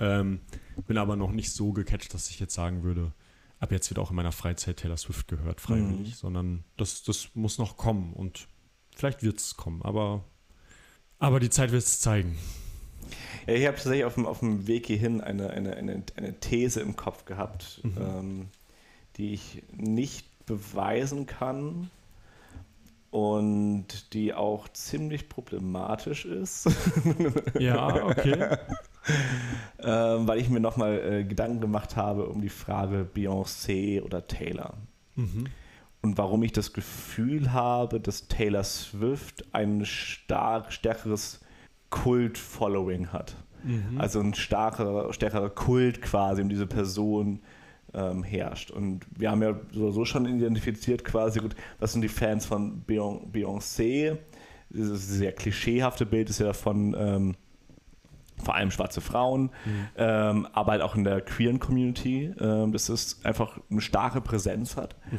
ähm, 0.00 0.40
bin 0.86 0.98
aber 0.98 1.16
noch 1.16 1.32
nicht 1.32 1.52
so 1.52 1.72
gecatcht, 1.72 2.12
dass 2.14 2.30
ich 2.30 2.40
jetzt 2.40 2.54
sagen 2.54 2.82
würde, 2.82 3.12
ab 3.58 3.72
jetzt 3.72 3.90
wird 3.90 3.98
auch 3.98 4.10
in 4.10 4.16
meiner 4.16 4.32
Freizeit 4.32 4.78
Taylor 4.78 4.96
Swift 4.96 5.28
gehört, 5.28 5.60
freiwillig, 5.60 6.08
mhm. 6.08 6.14
sondern 6.14 6.64
das, 6.76 7.02
das 7.02 7.30
muss 7.34 7.58
noch 7.58 7.76
kommen 7.76 8.12
und 8.12 8.48
vielleicht 8.94 9.22
wird 9.22 9.38
es 9.38 9.56
kommen, 9.56 9.82
aber, 9.82 10.24
aber 11.18 11.40
die 11.40 11.50
Zeit 11.50 11.72
wird 11.72 11.82
es 11.82 12.00
zeigen. 12.00 12.36
Ja, 13.46 13.54
ich 13.54 13.66
habe 13.66 13.76
tatsächlich 13.76 14.04
auf 14.04 14.14
dem, 14.14 14.26
auf 14.26 14.40
dem 14.40 14.66
Weg 14.66 14.86
hierhin 14.86 15.20
eine, 15.20 15.50
eine, 15.50 15.76
eine, 15.76 16.02
eine 16.16 16.40
These 16.40 16.80
im 16.80 16.96
Kopf 16.96 17.24
gehabt, 17.24 17.80
mhm. 17.84 17.96
ähm, 17.98 18.48
die 19.16 19.32
ich 19.32 19.62
nicht 19.72 20.26
beweisen 20.46 21.26
kann 21.26 21.90
und 23.10 24.12
die 24.12 24.34
auch 24.34 24.68
ziemlich 24.68 25.28
problematisch 25.28 26.24
ist. 26.24 26.68
Ja, 27.58 28.04
okay. 28.04 28.56
ähm, 29.78 30.26
weil 30.26 30.38
ich 30.38 30.48
mir 30.48 30.60
nochmal 30.60 30.98
äh, 30.98 31.24
Gedanken 31.24 31.60
gemacht 31.60 31.96
habe 31.96 32.26
um 32.26 32.40
die 32.40 32.48
Frage 32.48 33.08
Beyoncé 33.14 34.02
oder 34.02 34.26
Taylor. 34.26 34.74
Mhm. 35.14 35.46
Und 36.02 36.18
warum 36.18 36.42
ich 36.42 36.52
das 36.52 36.72
Gefühl 36.72 37.52
habe, 37.52 38.00
dass 38.00 38.28
Taylor 38.28 38.64
Swift 38.64 39.44
ein 39.52 39.84
stark 39.84 40.72
stärkeres 40.72 41.40
Kult-Following 41.90 43.08
hat. 43.08 43.36
Mhm. 43.64 43.98
Also 43.98 44.20
ein 44.20 44.34
starker, 44.34 45.12
stärkerer 45.12 45.50
Kult 45.50 46.02
quasi 46.02 46.42
um 46.42 46.48
diese 46.48 46.66
Person 46.66 47.40
ähm, 47.94 48.22
herrscht. 48.22 48.70
Und 48.70 49.06
wir 49.16 49.30
haben 49.30 49.42
ja 49.42 49.58
so 49.72 50.04
schon 50.04 50.26
identifiziert 50.26 51.04
quasi, 51.04 51.40
gut, 51.40 51.56
was 51.78 51.92
sind 51.92 52.02
die 52.02 52.08
Fans 52.08 52.46
von 52.46 52.84
Beyoncé? 52.86 54.18
Dieses 54.68 55.08
sehr 55.08 55.32
klischeehafte 55.32 56.06
Bild 56.06 56.28
ist 56.28 56.40
ja 56.40 56.46
davon, 56.46 56.94
ähm, 56.98 57.36
vor 58.42 58.54
allem 58.54 58.70
schwarze 58.70 59.00
Frauen, 59.00 59.50
mhm. 59.64 59.88
ähm, 59.96 60.48
aber 60.52 60.72
halt 60.72 60.82
auch 60.82 60.94
in 60.94 61.04
der 61.04 61.20
queeren 61.20 61.58
Community, 61.58 62.34
ähm, 62.38 62.72
dass 62.72 62.88
es 62.88 63.24
einfach 63.24 63.58
eine 63.70 63.80
starke 63.80 64.20
Präsenz 64.20 64.76
hat 64.76 64.96
mhm. 65.10 65.18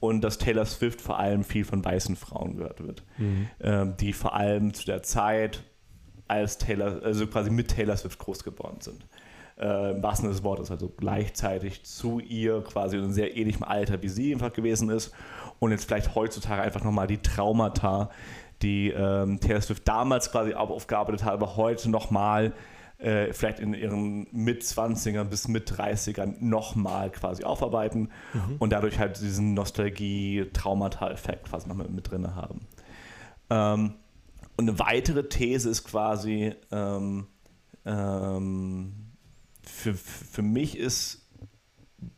und 0.00 0.20
dass 0.22 0.38
Taylor 0.38 0.64
Swift 0.64 1.00
vor 1.00 1.18
allem 1.18 1.44
viel 1.44 1.64
von 1.64 1.84
weißen 1.84 2.16
Frauen 2.16 2.56
gehört 2.56 2.82
wird, 2.82 3.04
mhm. 3.18 3.48
ähm, 3.60 3.96
die 3.98 4.12
vor 4.12 4.34
allem 4.34 4.74
zu 4.74 4.86
der 4.86 5.02
Zeit 5.02 5.64
als 6.28 6.58
Taylor, 6.58 7.02
also 7.02 7.26
quasi 7.26 7.50
mit 7.50 7.68
Taylor 7.68 7.96
Swift 7.96 8.18
groß 8.18 8.44
geworden 8.44 8.80
sind. 8.80 9.06
Äh, 9.58 9.92
Im 9.92 10.02
wahrsten 10.02 10.24
Sinne 10.24 10.34
des 10.34 10.44
Wortes, 10.44 10.70
also 10.70 10.88
gleichzeitig 10.88 11.84
zu 11.84 12.20
ihr 12.20 12.62
quasi 12.62 12.96
in 12.96 13.04
einem 13.04 13.12
sehr 13.12 13.36
ähnlichem 13.36 13.64
Alter 13.64 14.02
wie 14.02 14.08
sie 14.08 14.32
einfach 14.32 14.52
gewesen 14.52 14.88
ist 14.88 15.12
und 15.58 15.72
jetzt 15.72 15.84
vielleicht 15.84 16.14
heutzutage 16.14 16.62
einfach 16.62 16.82
nochmal 16.82 17.06
die 17.06 17.18
Traumata 17.18 18.10
die 18.62 18.90
ähm, 18.90 19.40
Taylor 19.40 19.60
Swift 19.60 19.86
damals 19.86 20.30
quasi 20.30 20.54
aufgearbeitet 20.54 21.24
hat, 21.24 21.32
aber 21.32 21.56
heute 21.56 21.90
nochmal 21.90 22.52
äh, 22.98 23.32
vielleicht 23.32 23.58
in 23.58 23.74
ihren 23.74 24.28
Mit-20ern 24.32 25.24
bis 25.24 25.48
Mit-30ern 25.48 26.36
nochmal 26.40 27.10
quasi 27.10 27.42
aufarbeiten 27.44 28.10
mhm. 28.32 28.56
und 28.58 28.72
dadurch 28.72 28.98
halt 28.98 29.20
diesen 29.20 29.54
Nostalgie-Traumata-Effekt 29.54 31.48
quasi 31.48 31.68
noch 31.68 31.74
mit, 31.74 31.90
mit 31.90 32.10
drin 32.10 32.34
haben. 32.34 32.66
Ähm, 33.50 33.94
und 34.56 34.68
eine 34.68 34.78
weitere 34.78 35.28
These 35.28 35.68
ist 35.68 35.84
quasi, 35.84 36.54
ähm, 36.70 37.26
ähm, 37.84 38.92
für, 39.64 39.94
für 39.94 40.42
mich 40.42 40.78
ist 40.78 41.28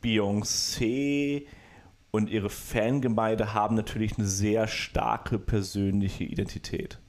Beyoncé 0.03 1.47
und 2.15 2.31
ihre 2.31 2.49
Fangemeinde 2.49 3.55
haben 3.55 3.75
natürlich 3.75 4.17
eine 4.19 4.29
sehr 4.29 4.69
starke 4.69 5.37
persönliche 5.37 6.23
Identität. 6.23 7.01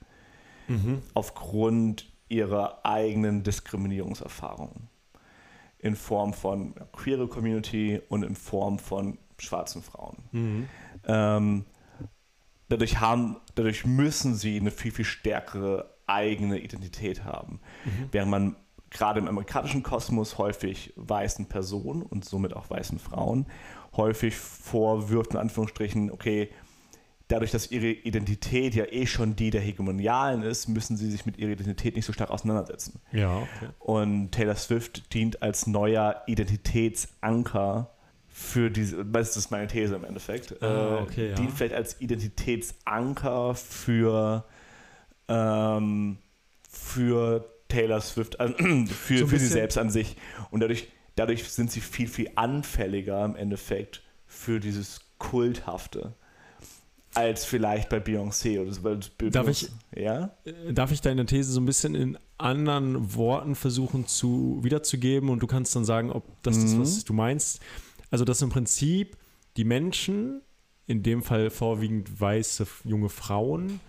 Mhm. 0.67 1.03
Aufgrund 1.13 2.11
ihrer 2.27 2.83
eigenen 2.83 3.43
Diskriminierungserfahrungen. 3.43 4.89
In 5.77 5.95
Form 5.95 6.33
von 6.33 6.73
queere 6.91 7.27
Community 7.27 8.01
und 8.09 8.23
in 8.23 8.35
Form 8.35 8.79
von 8.79 9.19
schwarzen 9.37 9.83
Frauen. 9.83 10.17
Mhm. 10.31 10.69
Ähm, 11.05 11.65
dadurch, 12.69 12.99
haben, 12.99 13.37
dadurch 13.53 13.85
müssen 13.85 14.33
sie 14.33 14.59
eine 14.59 14.71
viel, 14.71 14.91
viel 14.91 15.05
stärkere 15.05 15.95
eigene 16.07 16.57
Identität 16.57 17.23
haben. 17.23 17.59
Mhm. 17.85 18.09
Während 18.11 18.31
man 18.31 18.55
gerade 18.95 19.19
im 19.19 19.27
amerikanischen 19.27 19.83
Kosmos 19.83 20.37
häufig 20.37 20.93
weißen 20.95 21.47
Personen 21.47 22.01
und 22.01 22.25
somit 22.25 22.55
auch 22.55 22.69
weißen 22.69 22.97
Frauen 22.97 23.45
häufig 23.95 24.35
vorwirft, 24.35 25.33
in 25.33 25.37
Anführungsstrichen, 25.37 26.11
okay, 26.11 26.49
dadurch, 27.27 27.51
dass 27.51 27.71
ihre 27.71 27.87
Identität 27.87 28.73
ja 28.73 28.85
eh 28.85 29.05
schon 29.05 29.35
die 29.35 29.49
der 29.49 29.61
Hegemonialen 29.61 30.43
ist, 30.43 30.67
müssen 30.69 30.95
sie 30.95 31.11
sich 31.11 31.25
mit 31.25 31.37
ihrer 31.37 31.51
Identität 31.51 31.95
nicht 31.95 32.05
so 32.05 32.13
stark 32.13 32.29
auseinandersetzen. 32.29 33.01
Ja, 33.11 33.37
okay. 33.37 33.69
Und 33.79 34.31
Taylor 34.31 34.55
Swift 34.55 35.13
dient 35.13 35.41
als 35.41 35.67
neuer 35.67 36.21
Identitätsanker 36.27 37.91
für 38.27 38.69
diese, 38.69 39.05
das 39.05 39.35
ist 39.37 39.51
meine 39.51 39.67
These 39.67 39.95
im 39.95 40.03
Endeffekt, 40.03 40.61
ah, 40.61 40.99
äh, 40.99 41.01
okay, 41.01 41.29
ja. 41.29 41.35
dient 41.35 41.51
vielleicht 41.51 41.73
als 41.73 41.99
Identitätsanker 42.01 43.55
für, 43.55 44.45
ähm, 45.27 46.17
für 46.69 47.54
Taylor 47.75 48.01
Swift, 48.01 48.39
äh, 48.39 48.49
für, 48.87 49.17
so 49.19 49.27
für 49.27 49.39
sie 49.39 49.47
selbst 49.47 49.77
an 49.77 49.89
sich. 49.89 50.15
Und 50.51 50.61
dadurch 50.61 50.87
dadurch 51.15 51.43
sind 51.49 51.71
sie 51.71 51.81
viel, 51.81 52.07
viel 52.07 52.31
anfälliger 52.35 53.23
im 53.25 53.35
Endeffekt 53.35 54.03
für 54.27 54.59
dieses 54.59 55.01
Kulthafte 55.17 56.13
als 57.13 57.45
vielleicht 57.45 57.87
bei 57.87 57.99
Beyoncé 57.99 58.59
oder 58.59 58.73
so. 58.73 59.29
Darf 59.29 59.47
ich, 59.47 59.69
ja? 59.95 60.35
Äh, 60.43 60.73
darf 60.73 60.91
ich 60.91 60.99
deine 60.99 61.25
These 61.25 61.53
so 61.53 61.61
ein 61.61 61.65
bisschen 61.65 61.95
in 61.95 62.17
anderen 62.37 63.15
Worten 63.15 63.55
versuchen 63.55 64.05
zu 64.05 64.59
wiederzugeben 64.63 65.29
und 65.29 65.39
du 65.39 65.47
kannst 65.47 65.73
dann 65.77 65.85
sagen, 65.85 66.11
ob 66.11 66.25
das 66.43 66.57
mhm. 66.57 66.65
ist, 66.65 66.77
was 66.77 67.05
du 67.05 67.13
meinst? 67.13 67.61
Also, 68.11 68.25
dass 68.25 68.41
im 68.41 68.49
Prinzip 68.49 69.15
die 69.55 69.63
Menschen, 69.63 70.41
in 70.87 71.03
dem 71.03 71.23
Fall 71.23 71.49
vorwiegend 71.49 72.19
weiße 72.19 72.67
junge 72.83 73.07
Frauen, 73.07 73.79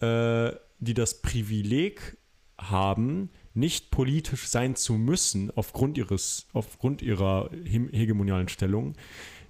äh, 0.00 0.52
die 0.78 0.94
das 0.94 1.20
Privileg 1.20 2.16
haben, 2.60 3.30
nicht 3.54 3.90
politisch 3.90 4.48
sein 4.48 4.76
zu 4.76 4.94
müssen 4.94 5.50
aufgrund 5.54 5.98
ihres, 5.98 6.46
aufgrund 6.52 7.02
ihrer 7.02 7.50
hegemonialen 7.64 8.48
Stellung, 8.48 8.94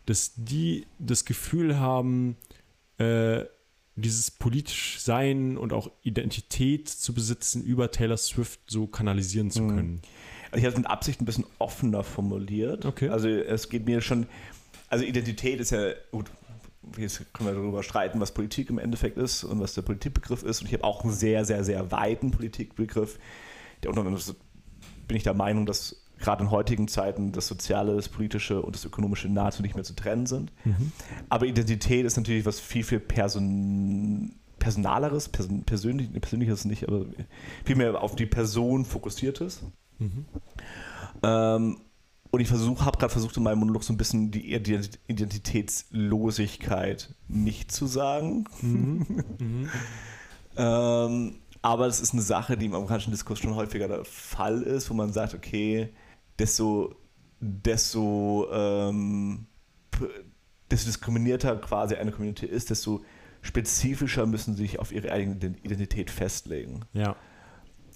dass 0.07 0.33
die 0.37 0.87
das 0.99 1.25
Gefühl 1.25 1.79
haben, 1.79 2.37
äh, 2.99 3.45
dieses 3.97 4.31
politisch 4.31 4.99
Sein 5.01 5.57
und 5.59 5.73
auch 5.73 5.91
Identität 6.03 6.89
zu 6.89 7.13
besitzen 7.13 7.63
über 7.63 7.91
Taylor 7.91 8.17
Swift 8.17 8.61
so 8.67 8.87
kanalisieren 8.87 9.51
zu 9.51 9.63
mhm. 9.63 9.69
können. 9.69 10.03
ich 10.55 10.61
habe 10.61 10.69
es 10.69 10.77
mit 10.77 10.87
Absicht 10.87 11.21
ein 11.21 11.27
bisschen 11.27 11.47
offener 11.59 12.03
formuliert. 12.03 12.87
Okay. 12.87 13.09
Also 13.09 13.29
es 13.29 13.69
geht 13.69 13.87
mir 13.87 14.01
schon, 14.01 14.27
also 14.89 15.05
Identität 15.05 15.61
ist 15.61 15.71
ja, 15.71 15.93
gut, 16.11 16.31
jetzt 16.97 17.33
können 17.33 17.49
wir 17.49 17.55
darüber 17.55 17.83
streiten, 17.83 18.21
was 18.21 18.33
Politik 18.33 18.71
im 18.71 18.79
Endeffekt 18.79 19.19
ist 19.19 19.45
und 19.45 19.61
was 19.61 19.75
der 19.75 19.83
Politikbegriff 19.83 20.43
ist. 20.43 20.61
Und 20.61 20.67
ich 20.67 20.75
habe 20.75 20.85
auch 20.85 21.05
einen 21.05 21.13
sehr, 21.13 21.45
sehr, 21.45 21.65
sehr 21.65 21.91
weiten 21.91 22.31
Politikbegriff. 22.31 23.19
Der 23.83 23.91
unter 23.91 24.03
anderem 24.03 24.37
bin 25.07 25.17
ich 25.17 25.23
der 25.23 25.35
Meinung, 25.35 25.67
dass 25.67 26.05
gerade 26.21 26.45
in 26.45 26.51
heutigen 26.51 26.87
Zeiten 26.87 27.33
das 27.33 27.49
Soziale, 27.49 27.97
das 27.97 28.09
Politische 28.09 28.63
und 28.63 28.77
das 28.77 28.85
Ökonomische 28.85 29.29
nahezu 29.29 29.63
nicht 29.63 29.75
mehr 29.75 29.85
zu 29.85 29.95
trennen 29.95 30.27
sind. 30.27 30.53
Mhm. 30.65 30.93
Aber 31.29 31.47
Identität 31.47 32.05
ist 32.05 32.17
natürlich 32.17 32.45
was 32.45 32.61
viel, 32.61 32.85
viel 32.85 33.01
Person, 33.01 34.35
Personaleres, 34.59 35.29
Person, 35.29 35.65
persönlich, 35.65 36.13
persönliches 36.21 36.65
nicht, 36.65 36.87
aber 36.87 37.07
viel 37.65 37.77
mehr 37.77 38.01
auf 38.01 38.15
die 38.15 38.27
Person 38.27 38.85
fokussiertes. 38.85 39.63
Mhm. 39.99 40.27
Ähm, 41.23 41.81
und 42.31 42.41
ich 42.41 42.49
versuche, 42.49 42.85
habe 42.85 42.99
gerade 42.99 43.13
versucht, 43.13 43.37
in 43.37 43.43
meinem 43.43 43.59
Monolog 43.59 43.83
so 43.83 43.93
ein 43.93 43.97
bisschen 43.97 44.31
die 44.31 44.55
Ident- 44.55 44.99
Identitätslosigkeit 45.09 47.15
nicht 47.29 47.73
zu 47.73 47.87
sagen. 47.87 48.45
Mhm. 48.61 49.25
Mhm. 49.39 49.69
Ähm, 50.57 51.41
aber 51.63 51.87
es 51.87 52.01
ist 52.01 52.13
eine 52.13 52.23
Sache, 52.23 52.57
die 52.57 52.67
im 52.67 52.75
amerikanischen 52.75 53.11
Diskurs 53.11 53.39
schon 53.39 53.55
häufiger 53.55 53.89
der 53.89 54.05
Fall 54.05 54.63
ist, 54.63 54.91
wo 54.91 54.95
man 54.95 55.13
sagt, 55.13 55.35
okay, 55.35 55.91
desto, 56.39 56.95
desto, 57.41 58.49
ähm, 58.53 59.47
desto 60.71 60.87
diskriminierter 60.87 61.57
quasi 61.57 61.95
eine 61.95 62.13
Community 62.13 62.47
ist, 62.47 62.71
desto 62.71 63.03
spezifischer 63.43 64.27
müssen 64.27 64.55
sie 64.55 64.63
sich 64.63 64.79
auf 64.79 64.93
ihre 64.93 65.13
eigene 65.13 65.37
Identität 65.63 66.11
festlegen. 66.11 66.85
Ja. 66.93 67.17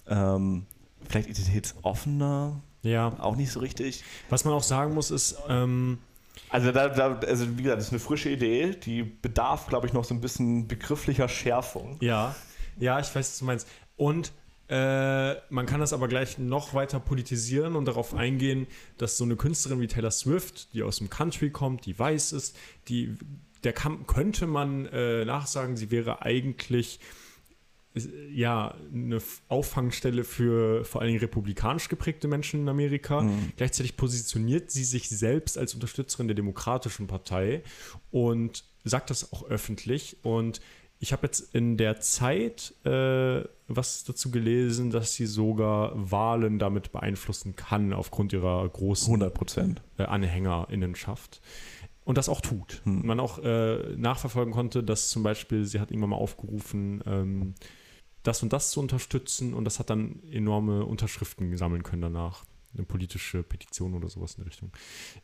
Ähm, 0.07 0.65
vielleicht 1.07 1.29
identitätsoffener, 1.29 2.61
Ja. 2.85 3.13
auch 3.19 3.35
nicht 3.35 3.51
so 3.51 3.59
richtig. 3.59 4.03
Was 4.29 4.45
man 4.45 4.53
auch 4.53 4.63
sagen 4.63 4.93
muss, 4.93 5.11
ist, 5.11 5.37
ähm, 5.49 5.97
Also, 6.49 6.71
da, 6.71 6.87
da, 6.89 7.19
also 7.19 7.57
wie 7.57 7.63
gesagt, 7.63 7.79
das 7.79 7.87
ist 7.87 7.91
eine 7.93 7.99
frische 7.99 8.29
Idee, 8.29 8.75
die 8.75 9.03
bedarf, 9.03 9.67
glaube 9.67 9.87
ich, 9.87 9.93
noch 9.93 10.05
so 10.05 10.13
ein 10.13 10.21
bisschen 10.21 10.67
begrifflicher 10.67 11.27
Schärfung. 11.27 11.97
Ja, 12.01 12.35
ja, 12.79 12.99
ich 12.99 13.07
weiß, 13.07 13.15
was 13.15 13.39
du 13.39 13.45
meinst. 13.45 13.67
Und 13.97 14.31
äh, 14.67 15.33
man 15.49 15.65
kann 15.65 15.79
das 15.79 15.93
aber 15.93 16.07
gleich 16.07 16.37
noch 16.37 16.73
weiter 16.73 16.99
politisieren 16.99 17.75
und 17.75 17.85
darauf 17.85 18.13
eingehen, 18.15 18.67
dass 18.97 19.17
so 19.17 19.23
eine 19.23 19.35
Künstlerin 19.35 19.79
wie 19.79 19.87
Taylor 19.87 20.11
Swift, 20.11 20.73
die 20.73 20.81
aus 20.83 20.97
dem 20.97 21.09
Country 21.09 21.51
kommt, 21.51 21.85
die 21.85 21.97
weiß 21.97 22.31
ist, 22.33 22.57
die, 22.87 23.15
der 23.63 23.73
kann, 23.73 24.07
könnte 24.07 24.47
man 24.47 24.87
äh, 24.87 25.23
nachsagen, 25.23 25.77
sie 25.77 25.91
wäre 25.91 26.23
eigentlich 26.23 26.99
ja 28.31 28.75
eine 28.93 29.21
Auffangstelle 29.47 30.23
für 30.23 30.83
vor 30.85 31.01
allen 31.01 31.09
Dingen 31.09 31.19
republikanisch 31.19 31.89
geprägte 31.89 32.27
Menschen 32.27 32.61
in 32.61 32.69
Amerika. 32.69 33.21
Mhm. 33.21 33.53
Gleichzeitig 33.55 33.97
positioniert 33.97 34.71
sie 34.71 34.83
sich 34.83 35.09
selbst 35.09 35.57
als 35.57 35.73
Unterstützerin 35.73 36.27
der 36.27 36.35
Demokratischen 36.35 37.07
Partei 37.07 37.63
und 38.11 38.65
sagt 38.83 39.09
das 39.09 39.31
auch 39.31 39.43
öffentlich. 39.49 40.17
Und 40.23 40.61
ich 40.99 41.13
habe 41.13 41.27
jetzt 41.27 41.53
in 41.53 41.77
der 41.77 41.99
Zeit 41.99 42.73
äh, 42.85 43.43
was 43.67 44.03
dazu 44.03 44.31
gelesen, 44.31 44.91
dass 44.91 45.15
sie 45.15 45.25
sogar 45.25 45.91
Wahlen 45.95 46.59
damit 46.59 46.91
beeinflussen 46.91 47.55
kann 47.55 47.93
aufgrund 47.93 48.33
ihrer 48.33 48.67
großen 48.67 49.07
100 49.07 49.33
Prozent. 49.33 49.81
äh, 49.97 50.03
Anhängerinnenschaft. 50.03 51.41
Und 52.03 52.19
das 52.19 52.29
auch 52.29 52.41
tut. 52.41 52.81
Hm. 52.83 53.05
Man 53.05 53.19
auch 53.19 53.39
äh, 53.39 53.95
nachverfolgen 53.97 54.53
konnte, 54.53 54.83
dass 54.83 55.09
zum 55.09 55.23
Beispiel, 55.23 55.65
sie 55.65 55.79
hat 55.79 55.89
irgendwann 55.89 56.11
mal 56.11 56.17
aufgerufen, 56.17 57.03
ähm, 57.07 57.55
das 58.27 58.43
und 58.43 58.51
das 58.53 58.71
zu 58.71 58.79
unterstützen 58.79 59.53
und 59.53 59.65
das 59.65 59.79
hat 59.79 59.89
dann 59.89 60.21
enorme 60.31 60.85
Unterschriften 60.85 61.55
sammeln 61.57 61.83
können 61.83 62.01
danach. 62.01 62.45
Eine 62.73 62.85
politische 62.85 63.41
Petition 63.41 63.93
oder 63.93 64.09
sowas 64.09 64.33
in 64.33 64.43
der 64.43 64.47
Richtung. 64.47 64.71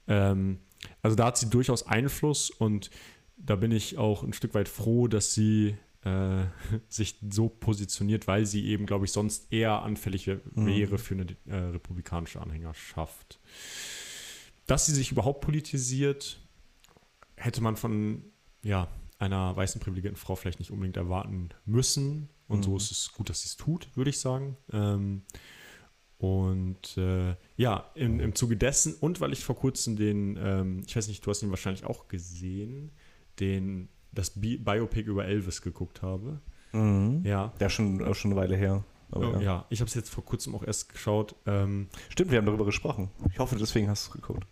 Ähm, 0.07 0.59
also 1.01 1.17
da 1.17 1.25
hat 1.25 1.37
sie 1.37 1.49
durchaus 1.49 1.85
Einfluss 1.85 2.49
und 2.49 2.89
da 3.35 3.55
bin 3.57 3.71
ich 3.71 3.97
auch 3.97 4.23
ein 4.23 4.33
Stück 4.33 4.53
weit 4.53 4.69
froh, 4.69 5.07
dass 5.07 5.33
sie 5.33 5.75
äh, 6.03 6.45
sich 6.89 7.15
so 7.29 7.49
positioniert, 7.49 8.27
weil 8.27 8.45
sie 8.45 8.65
eben, 8.67 8.85
glaube 8.85 9.05
ich, 9.05 9.11
sonst 9.11 9.51
eher 9.51 9.81
anfällig 9.81 10.27
Mhm. 10.27 10.65
wäre 10.65 10.97
für 10.97 11.15
eine 11.15 11.25
äh, 11.45 11.71
republikanische 11.71 12.39
Anhängerschaft. 12.41 13.39
Dass 14.67 14.85
sie 14.85 14.93
sich 14.93 15.11
überhaupt 15.11 15.41
politisiert, 15.41 16.39
hätte 17.35 17.61
man 17.61 17.75
von 17.75 18.23
ja, 18.63 18.87
einer 19.19 19.55
weißen 19.55 19.81
privilegierten 19.81 20.17
Frau 20.17 20.35
vielleicht 20.35 20.59
nicht 20.59 20.71
unbedingt 20.71 20.97
erwarten 20.97 21.49
müssen. 21.65 22.29
Und 22.51 22.63
so 22.63 22.71
Mhm. 22.71 22.77
ist 22.77 22.91
es 22.91 23.11
gut, 23.13 23.29
dass 23.29 23.41
sie 23.41 23.47
es 23.47 23.55
tut, 23.57 23.87
würde 23.95 24.09
ich 24.09 24.19
sagen. 24.19 24.57
Ähm, 24.73 25.23
und 26.17 26.97
äh, 26.97 27.35
ja, 27.57 27.89
im, 27.95 28.19
im 28.19 28.35
Zuge 28.35 28.55
dessen 28.55 28.93
und 28.95 29.21
weil 29.21 29.33
ich 29.33 29.43
vor 29.43 29.55
kurzem 29.55 29.95
den, 29.95 30.37
ähm, 30.39 30.83
ich 30.85 30.95
weiß 30.95 31.07
nicht, 31.07 31.25
du 31.25 31.31
hast 31.31 31.41
ihn 31.41 31.49
wahrscheinlich 31.49 31.83
auch 31.85 32.07
gesehen, 32.07 32.91
den, 33.39 33.89
das 34.11 34.29
Bi 34.39 34.57
Biopic 34.57 35.07
über 35.09 35.25
Elvis 35.25 35.61
geguckt 35.63 36.01
habe. 36.03 36.39
Mhm. 36.73 37.21
Ja. 37.25 37.53
Ja, 37.59 37.69
schon, 37.69 38.03
auch 38.03 38.13
schon 38.15 38.31
eine 38.31 38.39
Weile 38.39 38.55
her. 38.55 38.83
Aber 39.09 39.29
Oh, 39.29 39.33
ja. 39.33 39.41
ja. 39.41 39.65
ich 39.69 39.79
habe 39.81 39.89
es 39.89 39.95
jetzt 39.95 40.09
vor 40.09 40.23
kurzem 40.23 40.53
auch 40.55 40.63
erst 40.63 40.89
geschaut. 40.89 41.35
Ähm, 41.45 41.87
Stimmt, 42.09 42.31
wir 42.31 42.37
haben 42.37 42.45
darüber 42.45 42.65
gesprochen. 42.65 43.09
Ich 43.31 43.39
hoffe, 43.39 43.55
deswegen 43.59 43.89
hast 43.89 44.05
du 44.07 44.09
es 44.11 44.13
geguckt. 44.21 44.45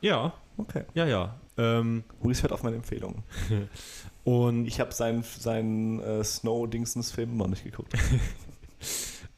Ja, 0.00 0.32
Okay. 0.58 0.84
ja, 0.94 1.06
ja. 1.06 1.40
Ähm, 1.56 2.04
Maurice 2.20 2.42
hört 2.42 2.52
auf 2.52 2.62
meine 2.62 2.76
Empfehlung. 2.76 3.22
und 4.24 4.66
Ich 4.66 4.80
habe 4.80 4.92
seinen, 4.92 5.22
seinen 5.22 6.00
äh, 6.00 6.22
Snow-Dingsens-Film 6.24 7.36
noch 7.36 7.48
nicht 7.48 7.64
geguckt. 7.64 7.92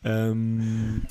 Ähm, 0.03 1.03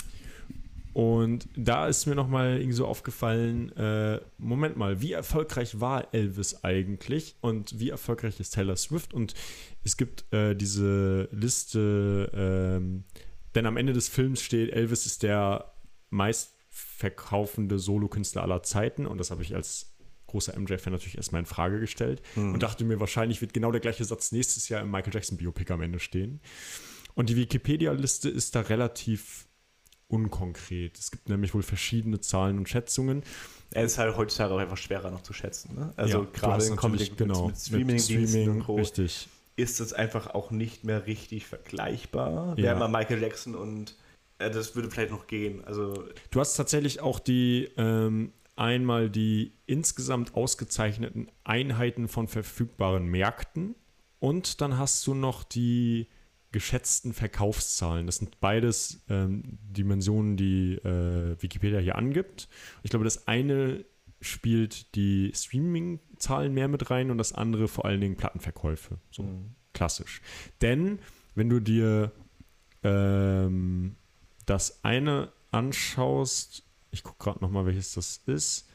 und 0.93 1.47
da 1.55 1.87
ist 1.87 2.07
mir 2.07 2.15
nochmal 2.15 2.57
irgendwie 2.57 2.73
so 2.73 2.87
aufgefallen, 2.87 3.71
äh, 3.77 4.19
Moment 4.37 4.77
mal, 4.77 5.01
wie 5.01 5.13
erfolgreich 5.13 5.79
war 5.79 6.13
Elvis 6.13 6.63
eigentlich 6.63 7.35
und 7.41 7.79
wie 7.79 7.89
erfolgreich 7.89 8.39
ist 8.39 8.55
Taylor 8.55 8.75
Swift? 8.75 9.13
Und 9.13 9.35
es 9.83 9.95
gibt 9.95 10.31
äh, 10.33 10.55
diese 10.55 11.29
Liste, 11.31 12.31
ähm, 12.33 13.03
denn 13.55 13.65
am 13.65 13.77
Ende 13.77 13.93
des 13.93 14.09
Films 14.09 14.41
steht, 14.41 14.71
Elvis 14.73 15.05
ist 15.05 15.23
der 15.23 15.71
meistverkaufende 16.79 17.79
Solokünstler 17.79 18.41
aller 18.43 18.63
Zeiten 18.63 19.05
und 19.05 19.17
das 19.17 19.31
habe 19.31 19.41
ich 19.43 19.55
als 19.55 19.93
großer 20.27 20.57
MJ-Fan 20.59 20.93
natürlich 20.93 21.17
erstmal 21.17 21.39
in 21.39 21.45
Frage 21.47 21.79
gestellt 21.79 22.21
Hm. 22.35 22.53
und 22.53 22.61
dachte 22.61 22.83
mir, 22.85 22.99
wahrscheinlich 22.99 23.41
wird 23.41 23.53
genau 23.53 23.71
der 23.71 23.81
gleiche 23.81 24.05
Satz 24.05 24.31
nächstes 24.31 24.69
Jahr 24.69 24.81
im 24.81 24.91
Michael 24.91 25.13
Jackson 25.13 25.37
Biopic 25.37 25.71
am 25.73 25.81
Ende 25.81 25.99
stehen. 25.99 26.39
Und 27.15 27.29
die 27.29 27.35
Wikipedia-Liste 27.35 28.29
ist 28.29 28.55
da 28.55 28.61
relativ 28.61 29.47
unkonkret. 30.07 30.97
Es 30.99 31.09
gibt 31.11 31.29
nämlich 31.29 31.53
wohl 31.53 31.63
verschiedene 31.63 32.19
Zahlen 32.19 32.57
und 32.59 32.69
Schätzungen. 32.69 33.23
Er 33.71 33.83
ist 33.85 33.97
halt 33.97 34.15
heutzutage 34.17 34.53
auch 34.53 34.59
einfach 34.59 34.77
schwerer 34.77 35.09
noch 35.11 35.21
zu 35.23 35.33
schätzen. 35.33 35.75
Ne? 35.75 35.93
Also 35.95 36.19
Ja, 36.23 36.27
gerade 36.31 36.65
in 36.65 36.75
Konflikt 36.75 37.19
mit, 37.19 37.29
mit 37.29 37.57
Streaming-Diensten 37.57 38.49
und 38.49 38.63
Co. 38.65 38.75
richtig. 38.75 39.27
ist 39.55 39.79
es 39.79 39.93
einfach 39.93 40.27
auch 40.27 40.51
nicht 40.51 40.83
mehr 40.83 41.05
richtig 41.07 41.45
vergleichbar. 41.47 42.55
Wir 42.55 42.65
Ja. 42.65 42.71
haben 42.71 42.79
mal 42.79 42.87
Michael 42.87 43.21
Jackson 43.21 43.55
und 43.55 43.95
das 44.39 44.75
würde 44.75 44.89
vielleicht 44.89 45.11
noch 45.11 45.27
gehen. 45.27 45.63
Also 45.65 46.05
Du 46.31 46.39
hast 46.39 46.55
tatsächlich 46.55 47.01
auch 47.01 47.19
die 47.19 47.69
ähm, 47.77 48.31
einmal 48.55 49.09
die 49.09 49.53
insgesamt 49.65 50.33
ausgezeichneten 50.35 51.29
Einheiten 51.43 52.07
von 52.07 52.27
verfügbaren 52.27 53.05
Märkten 53.05 53.75
und 54.19 54.61
dann 54.61 54.77
hast 54.77 55.05
du 55.07 55.13
noch 55.13 55.43
die 55.43 56.07
geschätzten 56.51 57.13
Verkaufszahlen. 57.13 58.05
Das 58.05 58.17
sind 58.17 58.39
beides 58.39 59.03
ähm, 59.09 59.43
Dimensionen, 59.61 60.35
die 60.35 60.73
äh, 60.75 61.35
Wikipedia 61.41 61.79
hier 61.79 61.95
angibt. 61.95 62.49
Ich 62.83 62.89
glaube, 62.89 63.05
das 63.05 63.27
eine 63.27 63.85
spielt 64.19 64.95
die 64.95 65.31
Streaming-Zahlen 65.33 66.53
mehr 66.53 66.67
mit 66.67 66.89
rein 66.89 67.11
und 67.11 67.17
das 67.17 67.31
andere 67.33 67.67
vor 67.67 67.85
allen 67.85 68.01
Dingen 68.01 68.17
Plattenverkäufe. 68.17 68.97
So 69.11 69.23
Mhm. 69.23 69.55
klassisch. 69.73 70.21
Denn 70.61 70.99
wenn 71.35 71.49
du 71.49 71.59
dir 71.61 72.11
ähm, 72.83 73.95
das 74.49 74.83
eine 74.83 75.31
anschaust, 75.51 76.63
ich 76.91 77.03
gucke 77.03 77.23
gerade 77.23 77.39
nochmal, 77.43 77.65
welches 77.65 77.93
das 77.93 78.21
ist. 78.25 78.67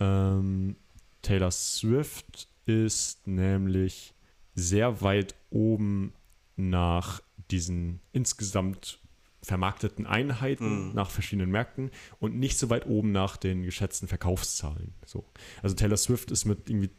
Ähm, 0.00 0.76
Taylor 1.22 1.50
Swift 1.50 2.48
ist 2.66 3.26
nämlich 3.26 4.14
sehr 4.54 5.00
weit 5.02 5.34
oben 5.50 6.12
nach 6.56 7.22
diesen 7.50 8.00
insgesamt 8.12 8.98
vermarkteten 9.42 10.06
Einheiten 10.06 10.88
Mhm. 10.90 10.94
nach 10.94 11.10
verschiedenen 11.10 11.50
Märkten 11.50 11.90
und 12.20 12.36
nicht 12.38 12.58
so 12.58 12.70
weit 12.70 12.86
oben 12.86 13.10
nach 13.10 13.36
den 13.36 13.64
geschätzten 13.64 14.06
Verkaufszahlen. 14.06 14.94
So. 15.04 15.24
Also 15.62 15.74
Taylor 15.74 15.96
Swift 15.96 16.30
ist 16.30 16.44
mit 16.44 16.68
irgendwie 16.70 16.90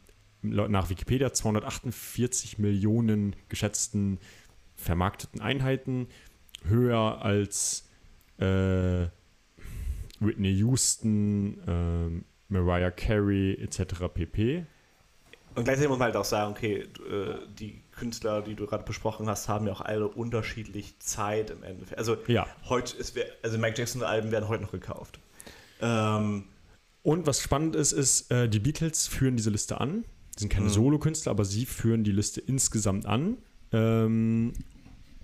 nach 0.42 0.90
Wikipedia 0.90 1.32
248 1.32 2.58
Millionen 2.58 3.34
geschätzten 3.48 4.18
vermarkteten 4.76 5.40
Einheiten 5.40 6.08
höher 6.64 7.22
als 7.22 7.83
äh, 8.38 9.06
Whitney 10.20 10.52
Houston, 10.58 11.60
ähm, 11.66 12.24
Mariah 12.48 12.90
Carey 12.90 13.54
etc. 13.60 14.08
pp. 14.12 14.66
Und 15.56 15.64
gleichzeitig 15.64 15.88
muss 15.88 15.98
man 15.98 16.06
halt 16.06 16.16
auch 16.16 16.24
sagen, 16.24 16.52
okay, 16.52 16.80
äh, 17.08 17.36
die 17.58 17.82
Künstler, 17.92 18.42
die 18.42 18.54
du 18.54 18.66
gerade 18.66 18.82
besprochen 18.84 19.28
hast, 19.28 19.48
haben 19.48 19.66
ja 19.66 19.72
auch 19.72 19.80
alle 19.80 20.08
unterschiedlich 20.08 20.98
Zeit 20.98 21.50
im 21.50 21.62
Endeffekt. 21.62 21.98
Also 21.98 22.16
Ja, 22.26 22.46
heute 22.68 22.96
ist, 22.96 23.16
also 23.42 23.58
Mike 23.58 23.78
Jackson 23.78 24.02
Alben 24.02 24.32
werden 24.32 24.48
heute 24.48 24.64
noch 24.64 24.72
gekauft. 24.72 25.20
Ähm, 25.80 26.44
Und 27.02 27.26
was 27.26 27.40
spannend 27.40 27.76
ist, 27.76 27.92
ist, 27.92 28.30
äh, 28.32 28.48
die 28.48 28.58
Beatles 28.58 29.06
führen 29.06 29.36
diese 29.36 29.50
Liste 29.50 29.80
an. 29.80 30.04
Sie 30.36 30.40
sind 30.40 30.48
keine 30.48 30.66
Mhm. 30.66 30.70
Solokünstler, 30.70 31.30
aber 31.30 31.44
sie 31.44 31.66
führen 31.66 32.02
die 32.02 32.10
Liste 32.12 32.40
insgesamt 32.40 33.06
an. 33.06 33.36
Ähm, 33.72 34.54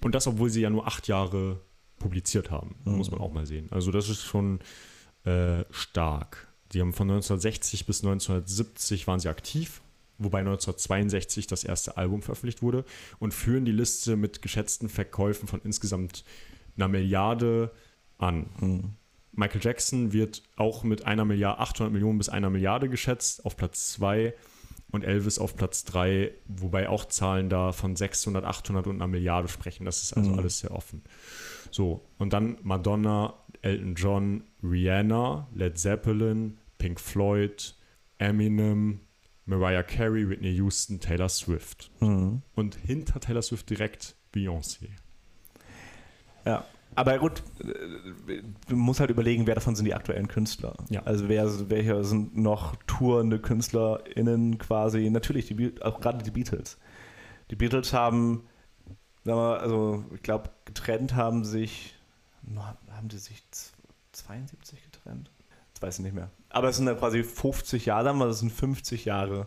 und 0.01 0.15
das, 0.15 0.29
obwohl 0.29 0.51
sie 0.51 0.61
ja 0.61 0.71
nur 0.71 0.87
acht 0.87 1.09
Jahre 1.09 1.61
publiziert 2.01 2.51
haben. 2.51 2.75
Mhm. 2.85 2.97
Muss 2.97 3.13
man 3.13 3.21
auch 3.21 3.33
mal 3.33 3.47
sehen. 3.47 3.69
Also, 3.71 3.93
das 3.93 4.09
ist 4.09 4.23
schon 4.25 4.59
äh, 5.25 5.63
stark. 5.71 6.49
Die 6.73 6.81
haben 6.81 6.93
von 6.93 7.09
1960 7.09 7.87
bis 7.87 8.03
1970 8.05 9.07
waren 9.07 9.21
sie 9.21 9.29
aktiv, 9.29 9.81
wobei 10.19 10.39
1962 10.41 11.47
das 11.47 11.63
erste 11.65 11.97
Album 11.97 12.23
veröffentlicht 12.23 12.63
wurde 12.63 12.85
und 13.21 13.33
führen 13.35 13.65
die 13.65 13.73
Liste 13.73 14.17
mit 14.17 14.43
geschätzten 14.43 14.89
Verkäufen 14.89 15.47
von 15.49 15.61
insgesamt 15.63 16.25
einer 16.77 16.89
Milliarde 16.89 17.71
an. 18.19 18.47
hm. 18.59 18.91
Michael 19.33 19.61
Jackson 19.63 20.13
wird 20.13 20.43
auch 20.57 20.83
mit 20.83 21.07
einer 21.07 21.25
Milliarde, 21.25 21.61
800 21.61 21.93
Millionen 21.93 22.19
bis 22.19 22.29
einer 22.29 22.51
Milliarde 22.51 22.89
geschätzt, 22.89 23.45
auf 23.47 23.57
Platz 23.57 23.93
2 23.93 24.35
und 24.91 25.05
Elvis 25.05 25.39
auf 25.39 25.55
Platz 25.57 25.85
3, 25.85 26.33
wobei 26.49 26.89
auch 26.89 27.05
Zahlen 27.05 27.49
da 27.49 27.71
von 27.71 27.95
600, 27.95 28.45
800 28.45 28.89
und 28.89 28.97
einer 28.97 29.07
Milliarde 29.07 29.47
sprechen. 29.49 29.85
Das 29.85 30.03
ist 30.03 30.15
also 30.15 30.31
Mhm. 30.33 30.39
alles 30.39 30.59
sehr 30.59 30.73
offen. 30.73 31.03
So, 31.71 32.03
und 32.19 32.33
dann 32.33 32.59
Madonna, 32.63 33.35
Elton 33.63 33.95
John, 33.95 34.45
Rihanna, 34.63 35.49
Led 35.55 35.79
Zeppelin, 35.79 36.59
Pink 36.79 37.01
Floyd, 37.01 37.75
Eminem, 38.19 39.01
Mariah 39.47 39.83
Carey, 39.83 40.29
Whitney 40.29 40.55
Houston, 40.57 41.01
Taylor 41.01 41.29
Swift. 41.29 41.91
Hm. 41.99 42.43
Und 42.55 42.75
hinter 42.77 43.21
Taylor 43.21 43.43
Swift 43.43 43.69
direkt 43.69 44.17
Beyoncé. 44.35 44.89
Ja. 46.45 46.65
Aber 46.97 47.19
gut, 47.19 47.43
äh, 47.61 48.43
du 48.69 48.77
musst 48.77 49.01
halt 49.01 49.11
überlegen, 49.11 49.47
wer 49.47 49.55
davon 49.55 49.77
sind 49.77 49.85
die 49.85 49.95
aktuellen 49.95 50.29
Künstler. 50.29 50.77
Ja. 50.89 51.03
Also 51.05 51.29
wer, 51.29 51.49
welche 51.71 52.03
sind 52.05 52.37
noch 52.37 52.75
tourende 52.87 53.39
KünstlerInnen 53.39 54.59
quasi? 54.59 55.09
Natürlich, 55.09 55.47
die, 55.47 55.73
auch 55.83 56.01
gerade 56.01 56.23
die 56.25 56.31
Beatles. 56.31 56.79
Die 57.51 57.57
Beatles 57.57 57.93
haben, 57.93 58.43
also 59.27 60.05
ich 60.15 60.23
glaube, 60.23 60.51
getrennt 60.65 61.15
haben 61.15 61.45
sich, 61.45 61.95
haben 62.91 63.09
die 63.09 63.19
sich 63.19 63.43
z- 63.51 63.73
72 64.13 64.83
getrennt? 64.83 65.31
Das 65.75 65.83
weiß 65.83 65.99
ich 65.99 66.05
nicht 66.05 66.15
mehr. 66.15 66.31
Aber 66.49 66.69
es 66.69 66.77
sind 66.77 66.87
dann 66.87 66.99
quasi 66.99 67.23
50 67.23 67.87
Jahre, 67.87 68.05
sagen 68.05 68.19
wir, 68.19 68.27
das 68.27 68.41
sind 68.41 68.51
50 68.53 69.05
Jahre, 69.05 69.47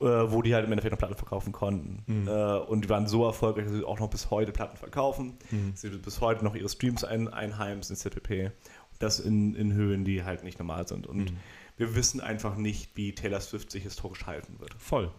äh, 0.00 0.04
wo 0.04 0.42
die 0.42 0.54
halt 0.54 0.66
im 0.66 0.72
Endeffekt 0.72 0.92
noch 0.92 0.98
Platten 0.98 1.14
verkaufen 1.14 1.52
konnten. 1.52 2.02
Mhm. 2.06 2.28
Äh, 2.28 2.58
und 2.58 2.84
die 2.84 2.88
waren 2.90 3.06
so 3.06 3.24
erfolgreich, 3.24 3.64
dass 3.64 3.74
sie 3.74 3.84
auch 3.84 3.98
noch 3.98 4.10
bis 4.10 4.30
heute 4.30 4.52
Platten 4.52 4.76
verkaufen. 4.76 5.38
Mhm. 5.50 5.72
Sie 5.74 5.88
bis 5.90 6.20
heute 6.20 6.44
noch 6.44 6.54
ihre 6.54 6.68
Streams 6.68 7.04
ein, 7.04 7.28
einheimsen. 7.28 7.96
Und 7.96 8.52
das 8.98 9.20
in, 9.20 9.54
in 9.54 9.72
Höhen, 9.72 10.04
die 10.04 10.24
halt 10.24 10.42
nicht 10.44 10.58
normal 10.58 10.86
sind. 10.86 11.06
Und 11.06 11.30
Mhm. 11.30 11.36
wir 11.78 11.94
wissen 11.94 12.20
einfach 12.20 12.56
nicht, 12.56 12.96
wie 12.96 13.14
Taylor 13.14 13.40
Swift 13.40 13.70
sich 13.70 13.84
historisch 13.84 14.26
halten 14.26 14.58
wird. 14.58 14.74
Voll. 14.78 15.10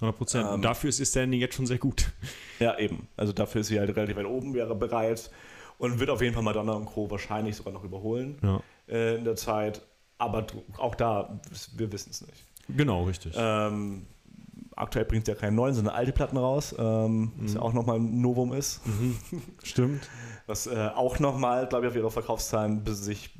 100 0.00 0.16
Prozent. 0.16 0.48
Ähm, 0.52 0.62
dafür 0.62 0.90
ist 0.90 1.00
ihr 1.00 1.06
Standing 1.06 1.40
jetzt 1.40 1.54
schon 1.54 1.66
sehr 1.66 1.78
gut. 1.78 2.10
Ja, 2.58 2.78
eben. 2.78 3.08
Also 3.16 3.32
dafür 3.32 3.60
ist 3.62 3.68
sie 3.68 3.78
halt 3.78 3.94
relativ 3.96 4.16
weit 4.16 4.26
oben, 4.26 4.54
wäre 4.54 4.74
bereit. 4.74 5.30
Und 5.78 5.98
wird 5.98 6.08
auf 6.10 6.22
jeden 6.22 6.32
Fall 6.34 6.42
Madonna 6.42 6.72
und 6.72 6.86
Co. 6.86 7.10
wahrscheinlich 7.10 7.54
sogar 7.56 7.72
noch 7.74 7.84
überholen 7.84 8.38
Ja. 8.42 8.60
äh, 8.88 9.16
in 9.16 9.24
der 9.24 9.36
Zeit. 9.36 9.82
Aber 10.18 10.46
auch 10.78 10.94
da, 10.94 11.38
wir 11.76 11.92
wissen 11.92 12.10
es 12.10 12.22
nicht. 12.22 12.44
Genau, 12.68 13.04
richtig. 13.04 13.34
Ähm, 13.36 14.06
aktuell 14.74 15.04
bringt 15.04 15.26
sie 15.26 15.32
ja 15.32 15.36
keine 15.38 15.54
neuen, 15.54 15.74
sondern 15.74 15.94
alte 15.94 16.12
Platten 16.12 16.38
raus, 16.38 16.74
ähm, 16.78 17.32
was 17.36 17.50
Mhm. 17.50 17.56
ja 17.56 17.62
auch 17.62 17.72
nochmal 17.74 17.96
ein 17.98 18.20
Novum 18.22 18.52
ist. 18.54 18.80
Mhm. 18.86 19.16
Stimmt. 19.62 20.08
Was 20.46 20.66
äh, 20.66 20.88
auch 20.94 21.18
nochmal, 21.18 21.66
glaube 21.68 21.84
ich, 21.86 21.90
auf 21.90 21.96
ihre 21.96 22.10
Verkaufszahlen 22.10 22.82
sich 22.86 23.30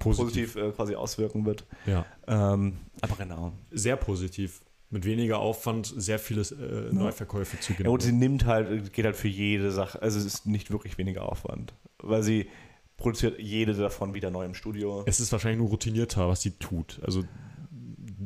positiv, 0.00 0.56
äh, 0.56 0.70
quasi 0.72 0.96
auswirken 0.96 1.46
wird. 1.46 1.64
Ja. 1.86 2.04
Ähm, 2.26 2.78
aber 3.00 3.14
genau. 3.16 3.52
Sehr 3.70 3.96
positiv. 3.96 4.60
Mit 4.94 5.04
weniger 5.04 5.40
Aufwand 5.40 5.92
sehr 5.96 6.20
viele 6.20 6.42
äh, 6.42 6.92
Neuverkäufe 6.94 7.58
zu 7.58 7.72
Ja, 7.72 7.88
und 7.90 8.00
sie 8.00 8.12
nimmt 8.12 8.46
halt, 8.46 8.92
geht 8.92 9.04
halt 9.04 9.16
für 9.16 9.26
jede 9.28 9.72
Sache, 9.72 10.00
also 10.00 10.18
es 10.20 10.24
ist 10.24 10.46
nicht 10.46 10.70
wirklich 10.70 10.98
weniger 10.98 11.28
Aufwand, 11.28 11.74
weil 11.98 12.22
sie 12.22 12.48
produziert 12.96 13.40
jede 13.40 13.74
davon 13.74 14.14
wieder 14.14 14.30
neu 14.30 14.44
im 14.44 14.54
Studio. 14.54 15.02
Es 15.06 15.18
ist 15.18 15.32
wahrscheinlich 15.32 15.58
nur 15.58 15.68
routinierter, 15.70 16.28
was 16.28 16.42
sie 16.42 16.52
tut. 16.52 17.00
Also 17.04 17.24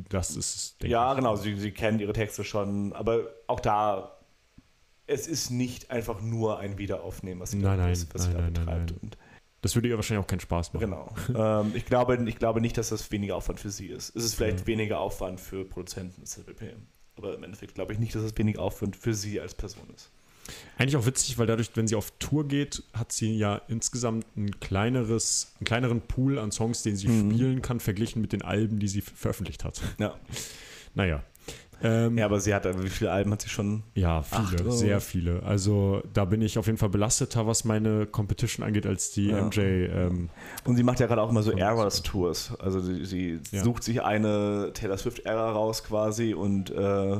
das 0.09 0.35
ist, 0.35 0.79
denke 0.81 0.91
Ja, 0.91 1.11
ich. 1.11 1.17
genau, 1.17 1.35
sie, 1.35 1.55
sie 1.55 1.71
kennen 1.71 1.99
ihre 1.99 2.13
Texte 2.13 2.43
schon, 2.43 2.93
aber 2.93 3.21
auch 3.47 3.59
da, 3.59 4.15
es 5.07 5.25
ist 5.25 5.49
nicht 5.49 5.89
einfach 5.89 6.21
nur 6.21 6.59
ein 6.59 6.77
Wiederaufnehmen, 6.77 7.41
was 7.41 7.49
sie, 7.51 7.57
Nein, 7.57 7.77
da, 7.79 7.83
nein, 7.85 7.91
was, 7.93 8.07
was 8.13 8.21
sie 8.25 8.27
nein, 8.29 8.37
da 8.37 8.41
nein, 8.43 8.53
betreibt. 8.53 8.91
nein, 8.91 8.99
Und 9.01 9.17
Das 9.61 9.75
würde 9.75 9.89
ihr 9.89 9.95
wahrscheinlich 9.97 10.23
auch 10.23 10.27
keinen 10.27 10.39
Spaß 10.39 10.73
machen. 10.73 10.79
Genau. 10.81 11.13
ähm, 11.35 11.71
ich, 11.75 11.85
glaube, 11.85 12.17
ich 12.27 12.37
glaube 12.37 12.61
nicht, 12.61 12.77
dass 12.77 12.89
das 12.89 13.11
weniger 13.11 13.35
Aufwand 13.35 13.59
für 13.59 13.69
sie 13.71 13.87
ist. 13.87 14.15
Es 14.15 14.23
ist 14.23 14.35
vielleicht 14.35 14.61
Mhm. 14.61 14.67
weniger 14.67 14.99
Aufwand 14.99 15.39
für 15.39 15.65
Produzenten 15.65 16.25
CPP. 16.25 16.75
Aber 17.17 17.35
im 17.35 17.43
Endeffekt 17.43 17.75
glaube 17.75 17.91
ich 17.93 17.99
nicht, 17.99 18.15
dass 18.15 18.23
es 18.23 18.37
weniger 18.37 18.61
Aufwand 18.61 18.95
für 18.95 19.13
sie 19.13 19.39
als 19.41 19.53
Person 19.53 19.83
ist. 19.93 20.11
Eigentlich 20.77 20.95
auch 20.95 21.05
witzig, 21.05 21.37
weil 21.37 21.45
dadurch, 21.45 21.69
wenn 21.75 21.87
sie 21.87 21.95
auf 21.95 22.11
Tour 22.17 22.47
geht, 22.47 22.81
hat 22.93 23.11
sie 23.11 23.37
ja 23.37 23.61
insgesamt 23.67 24.25
ein 24.37 24.59
kleineres, 24.59 25.51
einen 25.59 25.65
kleineren 25.65 26.01
Pool 26.01 26.39
an 26.39 26.51
Songs, 26.51 26.81
den 26.81 26.95
sie 26.95 27.07
Mhm. 27.09 27.31
spielen 27.33 27.61
kann, 27.61 27.79
verglichen 27.81 28.21
mit 28.21 28.31
den 28.31 28.41
Alben, 28.41 28.79
die 28.79 28.87
sie 28.87 29.01
veröffentlicht 29.01 29.63
hat. 29.65 29.81
Ja. 29.99 30.17
Naja. 30.95 31.21
Ähm, 31.81 32.17
Ja, 32.17 32.25
aber 32.25 32.39
sie 32.39 32.53
hat, 32.53 32.65
wie 32.83 32.89
viele 32.89 33.11
Alben 33.11 33.31
hat 33.31 33.41
sie 33.41 33.49
schon? 33.49 33.83
Ja, 33.95 34.21
viele, 34.21 34.59
Acht 34.69 34.71
sehr 34.73 34.99
viele. 35.01 35.43
Also 35.43 36.01
da 36.13 36.25
bin 36.25 36.41
ich 36.41 36.57
auf 36.57 36.65
jeden 36.65 36.77
Fall 36.77 36.89
belasteter, 36.89 37.47
was 37.47 37.63
meine 37.63 38.05
Competition 38.05 38.65
angeht, 38.65 38.85
als 38.85 39.11
die 39.11 39.27
Ja. 39.29 39.45
MJ. 39.45 39.59
Ähm, 39.59 40.29
Und 40.65 40.75
sie 40.75 40.83
macht 40.83 40.99
ja 40.99 41.07
gerade 41.07 41.21
auch 41.21 41.29
immer 41.29 41.43
so 41.43 41.51
Eras-Tours. 41.51 42.53
Also 42.59 42.79
sie, 42.81 43.05
sie 43.05 43.39
Ja. 43.51 43.63
sucht 43.63 43.83
sich 43.83 44.01
eine 44.03 44.71
Taylor 44.73 44.97
Swift-Ära 44.97 45.51
raus 45.51 45.83
quasi 45.83 46.33
und 46.33 46.69
äh, 46.71 47.19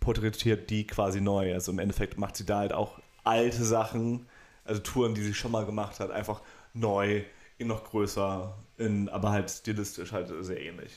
porträtiert 0.00 0.70
die 0.70 0.86
quasi 0.86 1.20
neu. 1.20 1.52
Also 1.54 1.72
im 1.72 1.78
Endeffekt 1.78 2.18
macht 2.18 2.36
sie 2.36 2.46
da 2.46 2.58
halt 2.58 2.72
auch 2.72 2.98
alte 3.22 3.64
Sachen, 3.64 4.26
also 4.64 4.80
Touren, 4.80 5.14
die 5.14 5.22
sie 5.22 5.34
schon 5.34 5.52
mal 5.52 5.66
gemacht 5.66 6.00
hat, 6.00 6.10
einfach 6.10 6.40
neu, 6.74 7.22
in 7.58 7.66
noch 7.68 7.84
größer, 7.84 8.54
in, 8.78 9.08
aber 9.10 9.30
halt 9.30 9.50
stilistisch 9.50 10.12
halt 10.12 10.32
sehr 10.40 10.60
ähnlich. 10.60 10.96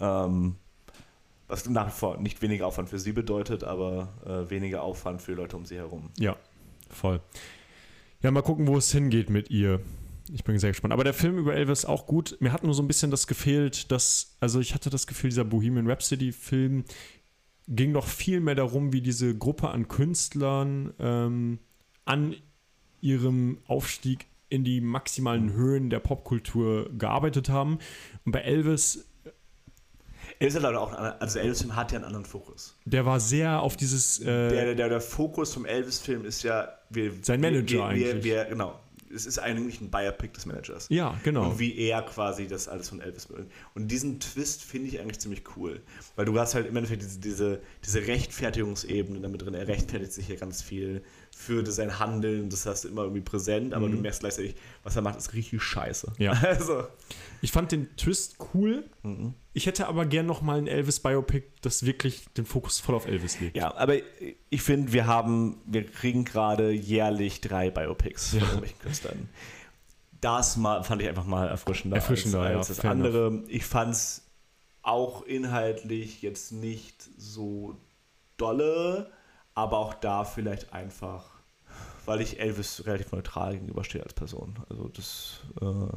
Ähm, 0.00 0.56
was 1.54 1.68
nach 1.68 1.86
wie 1.86 1.92
vor 1.92 2.18
nicht 2.18 2.42
weniger 2.42 2.66
Aufwand 2.66 2.88
für 2.88 2.98
sie 2.98 3.12
bedeutet, 3.12 3.62
aber 3.62 4.12
äh, 4.26 4.50
weniger 4.50 4.82
Aufwand 4.82 5.22
für 5.22 5.34
Leute 5.34 5.56
um 5.56 5.64
sie 5.64 5.76
herum. 5.76 6.10
ja, 6.18 6.36
voll. 6.90 7.20
Ja, 8.22 8.30
mal 8.30 8.42
gucken, 8.42 8.66
wo 8.66 8.76
es 8.76 8.90
hingeht 8.90 9.30
mit 9.30 9.50
ihr. 9.50 9.80
Ich 10.32 10.44
bin 10.44 10.58
sehr 10.58 10.70
gespannt. 10.70 10.94
Aber 10.94 11.04
der 11.04 11.12
Film 11.12 11.36
über 11.36 11.54
Elvis 11.54 11.84
auch 11.84 12.06
gut. 12.06 12.38
Mir 12.40 12.52
hat 12.52 12.64
nur 12.64 12.72
so 12.72 12.82
ein 12.82 12.88
bisschen 12.88 13.10
das 13.10 13.26
gefehlt, 13.26 13.92
dass, 13.92 14.36
also 14.40 14.60
ich 14.60 14.72
hatte 14.72 14.88
das 14.88 15.06
Gefühl, 15.06 15.28
dieser 15.28 15.44
Bohemian 15.44 15.86
Rhapsody-Film 15.86 16.84
ging 17.68 17.92
noch 17.92 18.06
viel 18.06 18.40
mehr 18.40 18.54
darum, 18.54 18.94
wie 18.94 19.02
diese 19.02 19.36
Gruppe 19.36 19.68
an 19.68 19.88
Künstlern 19.88 20.94
ähm, 20.98 21.58
an 22.06 22.34
ihrem 23.02 23.58
Aufstieg 23.66 24.26
in 24.48 24.64
die 24.64 24.80
maximalen 24.80 25.52
Höhen 25.52 25.90
der 25.90 26.00
Popkultur 26.00 26.90
gearbeitet 26.96 27.50
haben. 27.50 27.78
Und 28.24 28.32
bei 28.32 28.40
Elvis 28.40 29.06
Elvis 30.38 30.56
hat 30.56 30.62
leider 30.62 30.80
auch, 30.80 30.92
also 30.92 31.38
Elvis-Film 31.38 31.76
hat 31.76 31.92
ja 31.92 31.98
einen 31.98 32.06
anderen 32.06 32.24
Fokus. 32.24 32.76
Der 32.84 33.06
war 33.06 33.20
sehr 33.20 33.60
auf 33.60 33.76
dieses. 33.76 34.20
Äh, 34.20 34.24
der, 34.24 34.74
der, 34.74 34.88
der 34.88 35.00
Fokus 35.00 35.52
vom 35.52 35.64
Elvis-Film 35.64 36.24
ist 36.24 36.42
ja, 36.42 36.68
wir, 36.90 37.12
Sein 37.22 37.40
Manager 37.40 37.66
wir, 37.66 37.78
wir, 37.78 37.84
eigentlich. 37.84 38.24
Wir, 38.24 38.44
genau. 38.44 38.80
Es 39.14 39.26
ist 39.26 39.38
eigentlich 39.38 39.80
ein 39.80 39.92
Biopic 39.92 40.32
des 40.32 40.44
Managers. 40.44 40.88
ja, 40.90 41.16
genau. 41.22 41.50
Und 41.50 41.60
wie 41.60 41.76
er 41.76 42.02
quasi 42.02 42.48
das 42.48 42.66
alles 42.66 42.88
von 42.88 43.00
Elvis 43.00 43.30
will. 43.30 43.46
Und 43.74 43.86
diesen 43.86 44.18
Twist 44.18 44.64
finde 44.64 44.88
ich 44.88 44.98
eigentlich 44.98 45.20
ziemlich 45.20 45.44
cool. 45.56 45.82
Weil 46.16 46.24
du 46.24 46.36
hast 46.36 46.56
halt 46.56 46.66
im 46.66 46.74
Endeffekt 46.74 47.02
diese, 47.02 47.20
diese, 47.20 47.60
diese 47.84 48.04
Rechtfertigungsebene 48.08 49.20
damit 49.20 49.42
drin. 49.42 49.54
Er 49.54 49.68
rechtfertigt 49.68 50.12
sich 50.12 50.26
hier 50.26 50.36
ganz 50.36 50.62
viel 50.62 51.04
für 51.36 51.64
sein 51.70 51.98
Handeln. 51.98 52.48
Das 52.50 52.66
hast 52.66 52.84
du 52.84 52.88
immer 52.88 53.02
irgendwie 53.02 53.20
präsent, 53.20 53.74
aber 53.74 53.88
du 53.88 53.96
merkst 53.96 54.20
gleichzeitig, 54.20 54.54
was 54.82 54.96
er 54.96 55.02
macht, 55.02 55.18
ist 55.18 55.32
richtig 55.34 55.62
scheiße. 55.62 56.12
Mhm. 56.18 56.22
Ja. 56.22 56.32
Also. 56.44 56.84
Ich 57.40 57.52
fand 57.52 57.72
den 57.72 57.94
Twist 57.96 58.36
cool. 58.54 58.84
Mhm. 59.02 59.34
Ich 59.52 59.66
hätte 59.66 59.86
aber 59.86 60.06
gern 60.06 60.24
noch 60.24 60.40
mal 60.40 60.58
ein 60.58 60.66
Elvis-Biopic, 60.66 61.44
das 61.60 61.84
wirklich 61.84 62.24
den 62.36 62.46
Fokus 62.46 62.80
voll 62.80 62.94
auf 62.94 63.06
Elvis 63.06 63.38
legt. 63.40 63.56
Ja, 63.56 63.74
aber 63.74 63.96
ich 64.50 64.62
finde, 64.62 64.92
wir 64.92 65.06
haben, 65.06 65.58
wir 65.66 65.84
kriegen 65.84 66.24
gerade 66.24 66.70
jährlich 66.70 67.40
drei 67.40 67.70
Biopics 67.70 68.30
von 68.30 68.40
irgendwelchen 68.40 68.78
Künstlern. 68.78 69.28
Das 70.20 70.56
mal, 70.56 70.82
fand 70.84 71.02
ich 71.02 71.08
einfach 71.08 71.26
mal 71.26 71.48
erfrischender, 71.48 71.96
Erfrischender, 71.96 72.40
als, 72.40 72.50
ja, 72.50 72.58
als 72.58 72.68
das 72.68 72.80
fair 72.80 72.90
andere. 72.90 73.42
Ich 73.48 73.66
fand 73.66 73.92
es 73.92 74.22
auch 74.82 75.22
inhaltlich 75.22 76.22
jetzt 76.22 76.52
nicht 76.52 77.08
so 77.18 77.76
dolle, 78.36 79.10
aber 79.54 79.78
auch 79.78 79.94
da 79.94 80.24
vielleicht 80.24 80.72
einfach, 80.72 81.24
weil 82.06 82.20
ich 82.20 82.40
Elvis 82.40 82.84
relativ 82.86 83.12
neutral 83.12 83.54
gegenüberstehe 83.54 84.02
als 84.02 84.14
Person. 84.14 84.56
Also 84.68 84.88
das, 84.88 85.40
äh, 85.60 85.96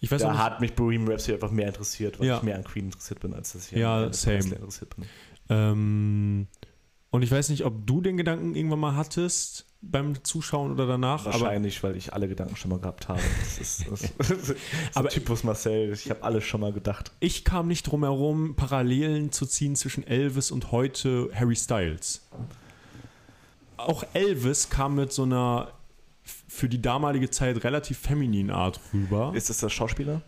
Ich 0.00 0.10
weiß 0.10 0.22
da 0.22 0.30
nicht, 0.32 0.40
hat 0.42 0.60
mich 0.60 0.74
Bohemian 0.74 1.10
Rhapsody 1.10 1.34
einfach 1.34 1.50
mehr 1.50 1.68
interessiert, 1.68 2.18
weil 2.20 2.26
Ja. 2.28 2.36
ich 2.36 2.42
mehr 2.42 2.56
an 2.56 2.64
Queen 2.64 2.86
interessiert 2.86 3.20
bin, 3.20 3.34
als 3.34 3.52
dass 3.52 3.70
ich 3.72 3.78
Ja, 3.78 4.04
an 4.04 4.12
same. 4.12 4.38
Interessiert 4.38 4.94
bin. 4.96 5.06
ähm, 5.48 6.46
und 7.10 7.22
ich 7.22 7.30
weiß 7.30 7.48
nicht, 7.50 7.64
ob 7.64 7.86
du 7.86 8.00
den 8.02 8.16
Gedanken 8.16 8.54
irgendwann 8.54 8.80
mal 8.80 8.94
hattest, 8.96 9.64
beim 9.80 10.22
Zuschauen 10.24 10.72
oder 10.72 10.86
danach. 10.86 11.24
Wahrscheinlich, 11.26 11.82
weil 11.82 11.96
ich 11.96 12.12
alle 12.12 12.28
Gedanken 12.28 12.56
schon 12.56 12.70
mal 12.70 12.80
gehabt 12.80 13.08
habe. 13.08 13.20
Das 13.40 13.58
ist, 13.58 13.86
das 13.90 14.02
ist 14.50 14.56
aber 14.94 15.08
Typus 15.08 15.44
Marcel, 15.44 15.92
ich 15.92 16.10
habe 16.10 16.22
alles 16.24 16.44
schon 16.44 16.60
mal 16.60 16.72
gedacht. 16.72 17.12
Ich 17.20 17.44
kam 17.44 17.68
nicht 17.68 17.84
drum 17.84 18.02
herum, 18.02 18.56
Parallelen 18.56 19.30
zu 19.32 19.46
ziehen 19.46 19.76
zwischen 19.76 20.04
Elvis 20.06 20.50
und 20.50 20.72
heute 20.72 21.30
Harry 21.34 21.56
Styles. 21.56 22.26
Auch 23.76 24.04
Elvis 24.12 24.70
kam 24.70 24.94
mit 24.96 25.12
so 25.12 25.24
einer 25.24 25.72
für 26.48 26.68
die 26.68 26.82
damalige 26.82 27.30
Zeit 27.30 27.62
relativ 27.62 27.98
femininen 27.98 28.50
Art 28.50 28.80
rüber. 28.92 29.32
Ist 29.34 29.50
das 29.50 29.58
der 29.58 29.68
Schauspieler? 29.68 30.22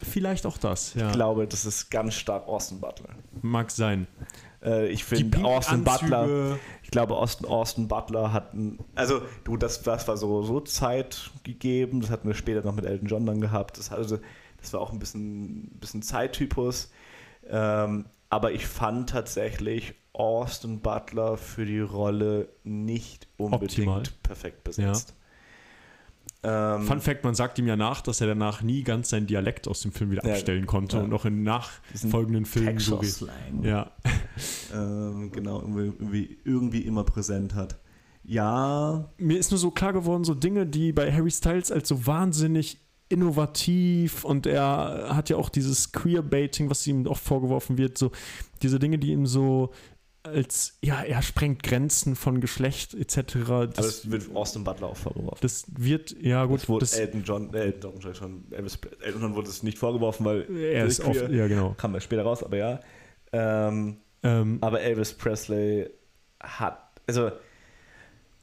Vielleicht 0.00 0.46
auch 0.46 0.58
das, 0.58 0.94
ja. 0.94 1.08
Ich 1.08 1.14
glaube, 1.14 1.46
das 1.46 1.64
ist 1.64 1.90
ganz 1.90 2.14
stark 2.14 2.46
Austin 2.46 2.80
Butler. 2.80 3.10
Mag 3.42 3.70
sein. 3.70 4.06
Äh, 4.62 4.88
ich 4.88 5.04
finde 5.04 5.44
Austin 5.44 5.84
Butler, 5.84 6.58
ich 6.82 6.90
glaube, 6.90 7.16
Austin, 7.16 7.46
Austin 7.46 7.88
Butler 7.88 8.32
hat 8.32 8.54
ein, 8.54 8.78
also 8.94 9.22
du, 9.44 9.56
das, 9.56 9.82
das 9.82 10.08
war 10.08 10.16
so, 10.16 10.42
so 10.42 10.60
Zeit 10.60 11.30
gegeben, 11.42 12.00
das 12.00 12.10
hatten 12.10 12.26
wir 12.26 12.34
später 12.34 12.62
noch 12.62 12.74
mit 12.74 12.84
Elton 12.84 13.08
John 13.08 13.26
dann 13.26 13.40
gehabt, 13.40 13.78
das, 13.78 13.92
also, 13.92 14.18
das 14.60 14.72
war 14.72 14.80
auch 14.80 14.92
ein 14.92 14.98
bisschen, 14.98 15.70
bisschen 15.80 16.02
Zeittypus, 16.02 16.90
ähm, 17.48 18.06
aber 18.34 18.50
ich 18.50 18.66
fand 18.66 19.10
tatsächlich 19.10 19.94
Austin 20.12 20.80
Butler 20.80 21.36
für 21.36 21.64
die 21.64 21.78
Rolle 21.78 22.48
nicht 22.64 23.28
unbedingt 23.36 23.70
Optimal. 23.70 24.02
perfekt 24.24 24.64
besetzt. 24.64 25.14
Ja. 26.42 26.76
Ähm, 26.76 26.82
Fun 26.82 27.00
Fact: 27.00 27.22
Man 27.22 27.36
sagt 27.36 27.60
ihm 27.60 27.68
ja 27.68 27.76
nach, 27.76 28.00
dass 28.00 28.20
er 28.20 28.26
danach 28.26 28.60
nie 28.60 28.82
ganz 28.82 29.10
seinen 29.10 29.28
Dialekt 29.28 29.68
aus 29.68 29.82
dem 29.82 29.92
Film 29.92 30.10
wieder 30.10 30.26
ja, 30.26 30.34
abstellen 30.34 30.66
konnte 30.66 30.96
ja. 30.96 31.04
und 31.04 31.12
auch 31.12 31.26
in 31.26 31.44
nachfolgenden 31.44 32.44
Filmen 32.44 32.80
so 32.80 33.00
Ja. 33.62 33.92
ähm, 34.74 35.30
genau, 35.30 35.60
irgendwie, 35.60 36.36
irgendwie 36.42 36.80
immer 36.80 37.04
präsent 37.04 37.54
hat. 37.54 37.78
Ja. 38.24 39.12
Mir 39.16 39.38
ist 39.38 39.52
nur 39.52 39.58
so 39.58 39.70
klar 39.70 39.92
geworden, 39.92 40.24
so 40.24 40.34
Dinge, 40.34 40.66
die 40.66 40.92
bei 40.92 41.12
Harry 41.12 41.30
Styles 41.30 41.70
als 41.70 41.86
so 41.88 42.04
wahnsinnig 42.04 42.83
innovativ 43.14 44.24
und 44.24 44.46
er 44.46 45.06
hat 45.14 45.30
ja 45.30 45.36
auch 45.36 45.48
dieses 45.48 45.92
Queerbaiting, 45.92 46.68
was 46.68 46.86
ihm 46.86 47.06
oft 47.06 47.24
vorgeworfen 47.24 47.78
wird, 47.78 47.96
so 47.96 48.10
diese 48.62 48.78
Dinge, 48.78 48.98
die 48.98 49.12
ihm 49.12 49.26
so 49.26 49.70
als, 50.24 50.78
ja, 50.80 51.02
er 51.02 51.20
sprengt 51.20 51.62
Grenzen 51.62 52.16
von 52.16 52.40
Geschlecht 52.40 52.94
etc. 52.94 53.16
Das, 53.16 53.46
Aber 53.46 53.68
das 53.68 54.10
wird 54.10 54.34
Austin 54.34 54.64
Butler 54.64 54.88
auch 54.88 54.96
vorgeworfen. 54.96 55.38
Das 55.42 55.66
wird, 55.78 56.16
ja 56.20 56.46
gut. 56.46 56.62
Das 56.62 56.68
wurde 56.68 56.80
das, 56.80 56.94
Elton 56.94 57.22
John, 57.24 57.54
äh, 57.54 57.58
Elton 57.58 58.00
John 58.00 58.14
schon, 58.14 58.44
Elvis, 58.50 58.78
Elton 59.02 59.20
John 59.20 59.34
wurde 59.34 59.50
es 59.50 59.62
nicht 59.62 59.78
vorgeworfen, 59.78 60.24
weil 60.24 60.56
er 60.56 60.86
ist 60.86 61.00
oft, 61.00 61.28
ja 61.30 61.46
genau. 61.46 61.74
Kam 61.76 61.94
er 61.94 62.00
später 62.00 62.22
raus, 62.22 62.42
aber 62.42 62.56
ja. 62.56 62.80
Ähm, 63.32 63.98
ähm, 64.22 64.58
aber 64.62 64.80
Elvis 64.80 65.12
Presley 65.12 65.90
hat, 66.40 66.78
also 67.06 67.30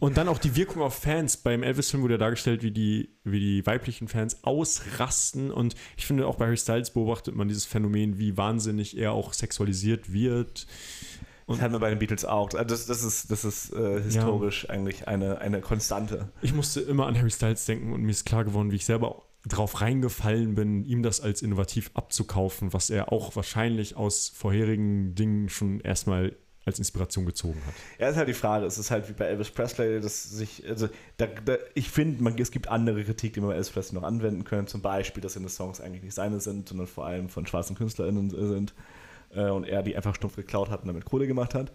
und 0.02 0.18
dann 0.18 0.28
auch 0.28 0.40
die 0.40 0.56
Wirkung 0.56 0.82
auf 0.82 0.96
Fans. 0.96 1.38
Beim 1.38 1.62
Elvis-Film 1.62 2.02
wurde 2.02 2.16
ja 2.16 2.18
dargestellt, 2.18 2.64
wie 2.64 2.72
die, 2.72 3.16
wie 3.24 3.40
die 3.40 3.66
weiblichen 3.68 4.08
Fans 4.08 4.44
ausrasten. 4.44 5.52
Und 5.52 5.76
ich 5.96 6.08
finde, 6.08 6.26
auch 6.26 6.38
bei 6.38 6.46
Harry 6.46 6.58
Styles 6.58 6.90
beobachtet 6.90 7.36
man 7.36 7.48
dieses 7.48 7.66
Phänomen, 7.66 8.18
wie 8.18 8.36
wahnsinnig 8.36 8.98
er 8.98 9.12
auch 9.12 9.32
sexualisiert 9.32 10.12
wird. 10.12 10.66
Und 11.46 11.58
das 11.58 11.62
hatten 11.62 11.76
wir 11.76 11.80
bei 11.80 11.92
den 11.92 12.00
Beatles 12.00 12.26
auch. 12.26 12.50
Das, 12.50 12.88
das 12.88 13.04
ist, 13.04 13.30
das 13.30 13.46
ist 13.46 13.74
äh, 13.74 14.02
historisch 14.02 14.64
ja. 14.64 14.72
eigentlich 14.72 15.08
eine, 15.08 15.38
eine 15.38 15.62
Konstante. 15.62 16.32
Ich 16.42 16.54
musste 16.56 16.82
immer 16.82 17.06
an 17.06 17.16
Harry 17.16 17.30
Styles 17.30 17.66
denken 17.66 17.94
und 17.94 18.02
mir 18.02 18.12
ist 18.12 18.26
klar 18.26 18.44
geworden, 18.44 18.72
wie 18.72 18.78
ich 18.78 18.86
selber 18.86 19.22
drauf 19.48 19.82
reingefallen 19.82 20.56
bin, 20.56 20.84
ihm 20.84 21.04
das 21.04 21.22
als 21.22 21.44
innovativ 21.44 21.92
abzukaufen, 21.94 22.74
was 22.74 22.90
er 22.90 23.14
auch 23.14 23.36
wahrscheinlich 23.36 23.98
aus 23.98 24.30
vorherigen 24.30 25.14
Dingen 25.14 25.48
schon 25.48 25.80
erstmal 25.80 26.36
als 26.66 26.78
Inspiration 26.78 27.26
gezogen 27.26 27.60
hat. 27.66 27.74
Ja, 28.00 28.10
ist 28.10 28.18
halt 28.18 28.28
die 28.28 28.34
Frage. 28.34 28.66
Es 28.66 28.78
ist 28.78 28.92
halt 28.92 29.10
wie 29.10 29.14
bei 29.14 29.26
Elvis 29.26 29.50
Presley, 29.50 30.00
dass 30.00 30.24
sich, 30.24 30.64
also 30.68 30.90
da, 31.18 31.26
da, 31.26 31.58
ich 31.74 31.90
finde, 31.90 32.24
es 32.42 32.52
gibt 32.52 32.68
andere 32.68 33.04
Kritik, 33.04 33.34
die 33.34 33.42
man 33.42 33.50
bei 33.50 33.56
Elvis 33.56 33.72
Presley 33.72 34.00
noch 34.00 34.08
anwenden 34.08 34.44
können. 34.44 34.68
Zum 34.68 34.82
Beispiel, 34.82 35.22
dass 35.22 35.34
seine 35.34 35.50
Songs 35.50 35.82
eigentlich 35.82 36.04
nicht 36.04 36.14
seine 36.14 36.40
sind, 36.40 36.70
sondern 36.70 36.88
vor 36.88 37.06
allem 37.06 37.30
von 37.30 37.48
schwarzen 37.48 37.76
KünstlerInnen 37.76 38.30
sind 38.30 38.74
äh, 39.34 39.50
und 39.50 39.66
er 39.66 39.82
die 39.82 39.96
einfach 39.96 40.14
stumpf 40.16 40.36
geklaut 40.36 40.70
hat 40.70 40.82
und 40.82 40.88
damit 40.88 41.06
Kohle 41.06 41.26
gemacht 41.26 41.56
hat. 41.56 41.72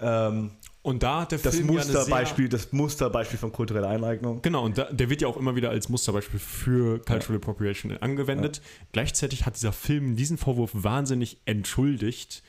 Ähm, 0.00 0.52
und 0.82 1.02
da 1.02 1.22
hat 1.22 1.32
der 1.32 1.38
das 1.38 1.56
Film 1.56 1.66
Musterbeispiel, 1.66 2.44
ja 2.44 2.50
das 2.50 2.72
Musterbeispiel 2.72 3.38
von 3.38 3.52
kultureller 3.52 3.88
Eineignung. 3.88 4.40
Genau, 4.42 4.64
und 4.64 4.78
da, 4.78 4.84
der 4.84 5.10
wird 5.10 5.20
ja 5.20 5.28
auch 5.28 5.36
immer 5.36 5.56
wieder 5.56 5.70
als 5.70 5.88
Musterbeispiel 5.88 6.38
für 6.38 6.98
Cultural 7.00 7.34
ja. 7.34 7.36
Appropriation 7.36 7.96
angewendet. 7.98 8.58
Ja. 8.58 8.86
Gleichzeitig 8.92 9.44
hat 9.44 9.56
dieser 9.56 9.72
Film 9.72 10.16
diesen 10.16 10.38
Vorwurf 10.38 10.70
wahnsinnig 10.72 11.38
entschuldigt, 11.44 12.42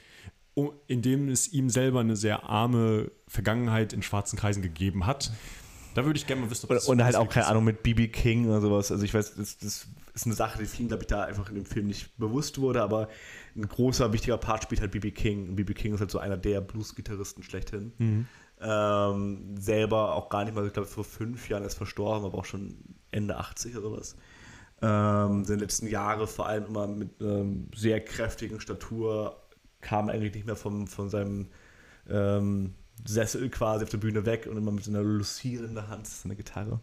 indem 0.87 1.29
es 1.29 1.51
ihm 1.51 1.69
selber 1.69 1.99
eine 1.99 2.15
sehr 2.15 2.43
arme 2.43 3.11
Vergangenheit 3.27 3.93
in 3.93 4.01
schwarzen 4.01 4.37
Kreisen 4.37 4.61
gegeben 4.61 5.05
hat. 5.05 5.31
Da 5.95 6.05
würde 6.05 6.17
ich 6.17 6.27
gerne 6.27 6.41
mal 6.41 6.51
wissen, 6.51 6.65
ob 6.65 6.69
das 6.69 6.87
Und, 6.87 6.99
und 6.99 7.03
halt 7.03 7.15
auch, 7.15 7.29
keine 7.29 7.47
Ahnung, 7.47 7.63
mit 7.63 7.83
BB 7.83 8.11
King 8.11 8.47
oder 8.47 8.61
sowas. 8.61 8.91
Also 8.91 9.03
ich 9.03 9.13
weiß, 9.13 9.35
das, 9.35 9.57
das 9.57 9.87
ist 10.13 10.25
eine 10.25 10.35
Sache, 10.35 10.59
die 10.59 10.65
vielen, 10.65 10.87
glaube 10.87 11.03
ich, 11.03 11.07
da 11.07 11.23
einfach 11.23 11.49
in 11.49 11.55
dem 11.55 11.65
Film 11.65 11.87
nicht 11.87 12.17
bewusst 12.17 12.59
wurde, 12.59 12.81
aber 12.81 13.09
ein 13.55 13.67
großer, 13.67 14.13
wichtiger 14.13 14.37
Part 14.37 14.63
spielt 14.63 14.81
halt 14.81 14.91
BB 14.91 15.13
King. 15.13 15.49
Und 15.49 15.55
BB 15.55 15.73
King 15.73 15.93
ist 15.93 15.99
halt 15.99 16.11
so 16.11 16.19
einer 16.19 16.37
der 16.37 16.61
Blues-Gitarristen 16.61 17.43
schlechthin. 17.43 17.93
Mhm. 17.97 18.27
Ähm, 18.61 19.55
selber 19.57 20.15
auch 20.15 20.29
gar 20.29 20.43
nicht 20.43 20.53
mal, 20.53 20.67
ich 20.67 20.73
glaube, 20.73 20.87
vor 20.87 21.03
fünf 21.03 21.49
Jahren 21.49 21.63
ist 21.63 21.75
verstorben, 21.75 22.25
aber 22.25 22.37
auch 22.37 22.45
schon 22.45 22.75
Ende 23.11 23.37
80 23.37 23.75
oder 23.77 23.89
sowas. 23.89 24.15
Ähm, 24.81 25.39
in 25.41 25.45
den 25.45 25.59
letzten 25.59 25.87
Jahren 25.87 26.27
vor 26.27 26.47
allem 26.47 26.65
immer 26.65 26.87
mit 26.87 27.09
ähm, 27.21 27.69
sehr 27.75 27.99
kräftigen 27.99 28.59
Statur, 28.59 29.41
kam 29.81 30.09
eigentlich 30.09 30.33
nicht 30.33 30.45
mehr 30.45 30.55
vom, 30.55 30.87
von 30.87 31.09
seinem 31.09 31.47
ähm, 32.09 32.73
Sessel 33.05 33.49
quasi 33.49 33.83
auf 33.83 33.89
der 33.89 33.97
Bühne 33.97 34.25
weg 34.25 34.47
und 34.49 34.57
immer 34.57 34.71
mit 34.71 34.83
so 34.83 34.91
einer 34.91 35.01
Lucille 35.01 35.65
in 35.65 35.75
der 35.75 35.87
Hand, 35.87 36.03
das 36.03 36.15
ist 36.15 36.25
eine 36.25 36.35
Gitarre. 36.35 36.79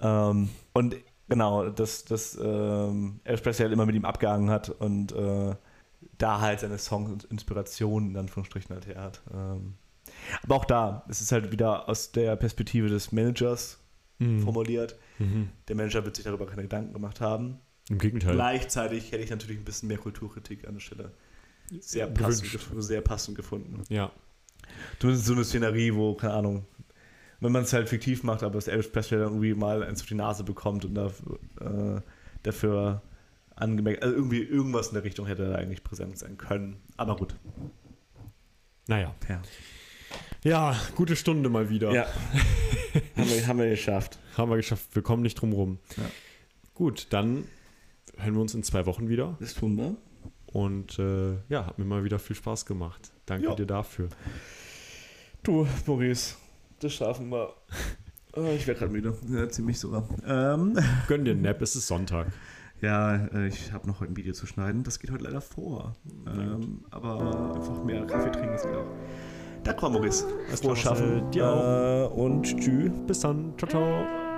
Ähm, 0.00 0.48
und 0.72 0.96
genau, 1.28 1.68
dass 1.68 2.04
das 2.04 2.38
ähm, 2.40 3.20
Elvis 3.24 3.60
halt 3.60 3.72
immer 3.72 3.86
mit 3.86 3.96
ihm 3.96 4.04
abgehangen 4.04 4.50
hat 4.50 4.70
und 4.70 5.12
äh, 5.12 5.54
da 6.18 6.40
halt 6.40 6.60
seine 6.60 6.78
Songs 6.78 7.10
und 7.10 7.24
Inspirationen 7.24 8.10
in 8.10 8.16
Anführungsstrichen 8.16 8.74
halt 8.74 8.86
her 8.86 9.02
hat. 9.02 9.22
Ähm, 9.32 9.74
aber 10.42 10.56
auch 10.56 10.64
da, 10.64 11.04
es 11.08 11.20
ist 11.20 11.32
halt 11.32 11.52
wieder 11.52 11.88
aus 11.88 12.12
der 12.12 12.36
Perspektive 12.36 12.88
des 12.88 13.12
Managers 13.12 13.78
mhm. 14.18 14.42
formuliert. 14.42 14.96
Mhm. 15.18 15.50
Der 15.68 15.76
Manager 15.76 16.04
wird 16.04 16.16
sich 16.16 16.24
darüber 16.24 16.46
keine 16.46 16.62
Gedanken 16.62 16.92
gemacht 16.92 17.20
haben. 17.20 17.58
Im 17.88 17.98
Gegenteil. 17.98 18.34
Gleichzeitig 18.34 19.10
hätte 19.10 19.24
ich 19.24 19.30
natürlich 19.30 19.58
ein 19.58 19.64
bisschen 19.64 19.88
mehr 19.88 19.98
Kulturkritik 19.98 20.66
an 20.66 20.74
der 20.74 20.80
Stelle 20.80 21.12
sehr 21.80 22.06
passend, 22.06 22.58
sehr 22.78 23.00
passend 23.00 23.36
gefunden. 23.36 23.82
Ja. 23.88 24.10
Zumindest 24.98 25.26
so 25.26 25.34
eine 25.34 25.44
Szenerie, 25.44 25.94
wo, 25.94 26.14
keine 26.14 26.34
Ahnung, 26.34 26.66
wenn 27.40 27.52
man 27.52 27.62
es 27.62 27.72
halt 27.72 27.88
fiktiv 27.88 28.22
macht, 28.22 28.42
aber 28.42 28.54
das 28.54 28.68
Elvis 28.68 28.90
Presley 28.90 29.18
dann 29.18 29.28
irgendwie 29.28 29.54
mal 29.54 29.82
eins 29.82 30.00
auf 30.02 30.06
die 30.06 30.14
Nase 30.14 30.44
bekommt 30.44 30.84
und 30.84 30.94
da, 30.94 31.06
äh, 31.60 32.00
dafür 32.42 33.02
angemerkt, 33.56 34.02
also 34.02 34.14
irgendwie 34.14 34.42
irgendwas 34.42 34.88
in 34.88 34.94
der 34.94 35.04
Richtung 35.04 35.26
hätte 35.26 35.48
da 35.48 35.56
eigentlich 35.56 35.82
präsent 35.82 36.18
sein 36.18 36.36
können. 36.36 36.76
Aber 36.96 37.16
gut. 37.16 37.34
Naja. 38.86 39.14
Ja. 39.28 39.42
Ja, 40.42 40.76
gute 40.96 41.16
Stunde 41.16 41.50
mal 41.50 41.68
wieder. 41.68 41.92
Ja. 41.92 42.06
haben, 43.16 43.30
wir, 43.30 43.46
haben 43.46 43.58
wir 43.58 43.68
geschafft. 43.68 44.18
Haben 44.36 44.50
wir 44.50 44.56
geschafft. 44.56 44.94
Wir 44.94 45.02
kommen 45.02 45.22
nicht 45.22 45.34
drum 45.34 45.52
rum. 45.52 45.78
Ja. 45.96 46.04
Gut, 46.74 47.08
dann 47.10 47.44
hören 48.16 48.34
wir 48.34 48.40
uns 48.40 48.54
in 48.54 48.62
zwei 48.62 48.86
Wochen 48.86 49.08
wieder. 49.08 49.36
Das 49.38 49.54
tun 49.54 49.76
wir. 49.76 49.96
Und 50.52 50.98
äh, 50.98 51.36
ja, 51.48 51.66
hat 51.66 51.78
mir 51.78 51.84
mal 51.84 52.04
wieder 52.04 52.18
viel 52.18 52.36
Spaß 52.36 52.66
gemacht. 52.66 53.12
Danke 53.26 53.46
ja. 53.46 53.54
dir 53.54 53.66
dafür. 53.66 54.08
Du, 55.42 55.66
Maurice, 55.86 56.36
das 56.80 56.94
schaffen 56.94 57.30
wir. 57.30 57.54
Oh, 58.36 58.44
ich 58.54 58.64
werde 58.68 58.78
gerade 58.78 58.92
müde. 58.92 59.12
Ja, 59.28 59.48
ziemlich 59.48 59.80
sogar. 59.80 60.08
Ähm. 60.24 60.78
Gönn 61.08 61.24
dir 61.24 61.32
einen 61.32 61.42
Nap, 61.42 61.60
es 61.62 61.74
ist 61.74 61.88
Sonntag. 61.88 62.28
Ja, 62.80 63.16
äh, 63.16 63.48
ich 63.48 63.72
habe 63.72 63.88
noch 63.88 64.00
heute 64.00 64.12
ein 64.12 64.16
Video 64.16 64.32
zu 64.32 64.46
schneiden. 64.46 64.84
Das 64.84 65.00
geht 65.00 65.10
heute 65.10 65.24
leider 65.24 65.40
vor. 65.40 65.96
Ähm, 66.26 66.84
aber 66.90 67.56
einfach 67.56 67.82
mehr 67.82 68.06
Kaffee 68.06 68.30
trinken 68.30 68.54
ist 68.54 68.66
auch. 68.66 68.86
Da 69.64 69.72
komm, 69.72 69.94
Maurice. 69.94 70.26
Frohes 70.54 70.78
Schaffen. 70.78 71.30
Dir 71.32 71.48
auch. 71.48 72.12
Äh, 72.12 72.20
und 72.20 72.44
tschüss. 72.44 72.92
Bis 73.06 73.18
dann. 73.18 73.52
Ciao, 73.58 73.68
ciao. 73.68 74.29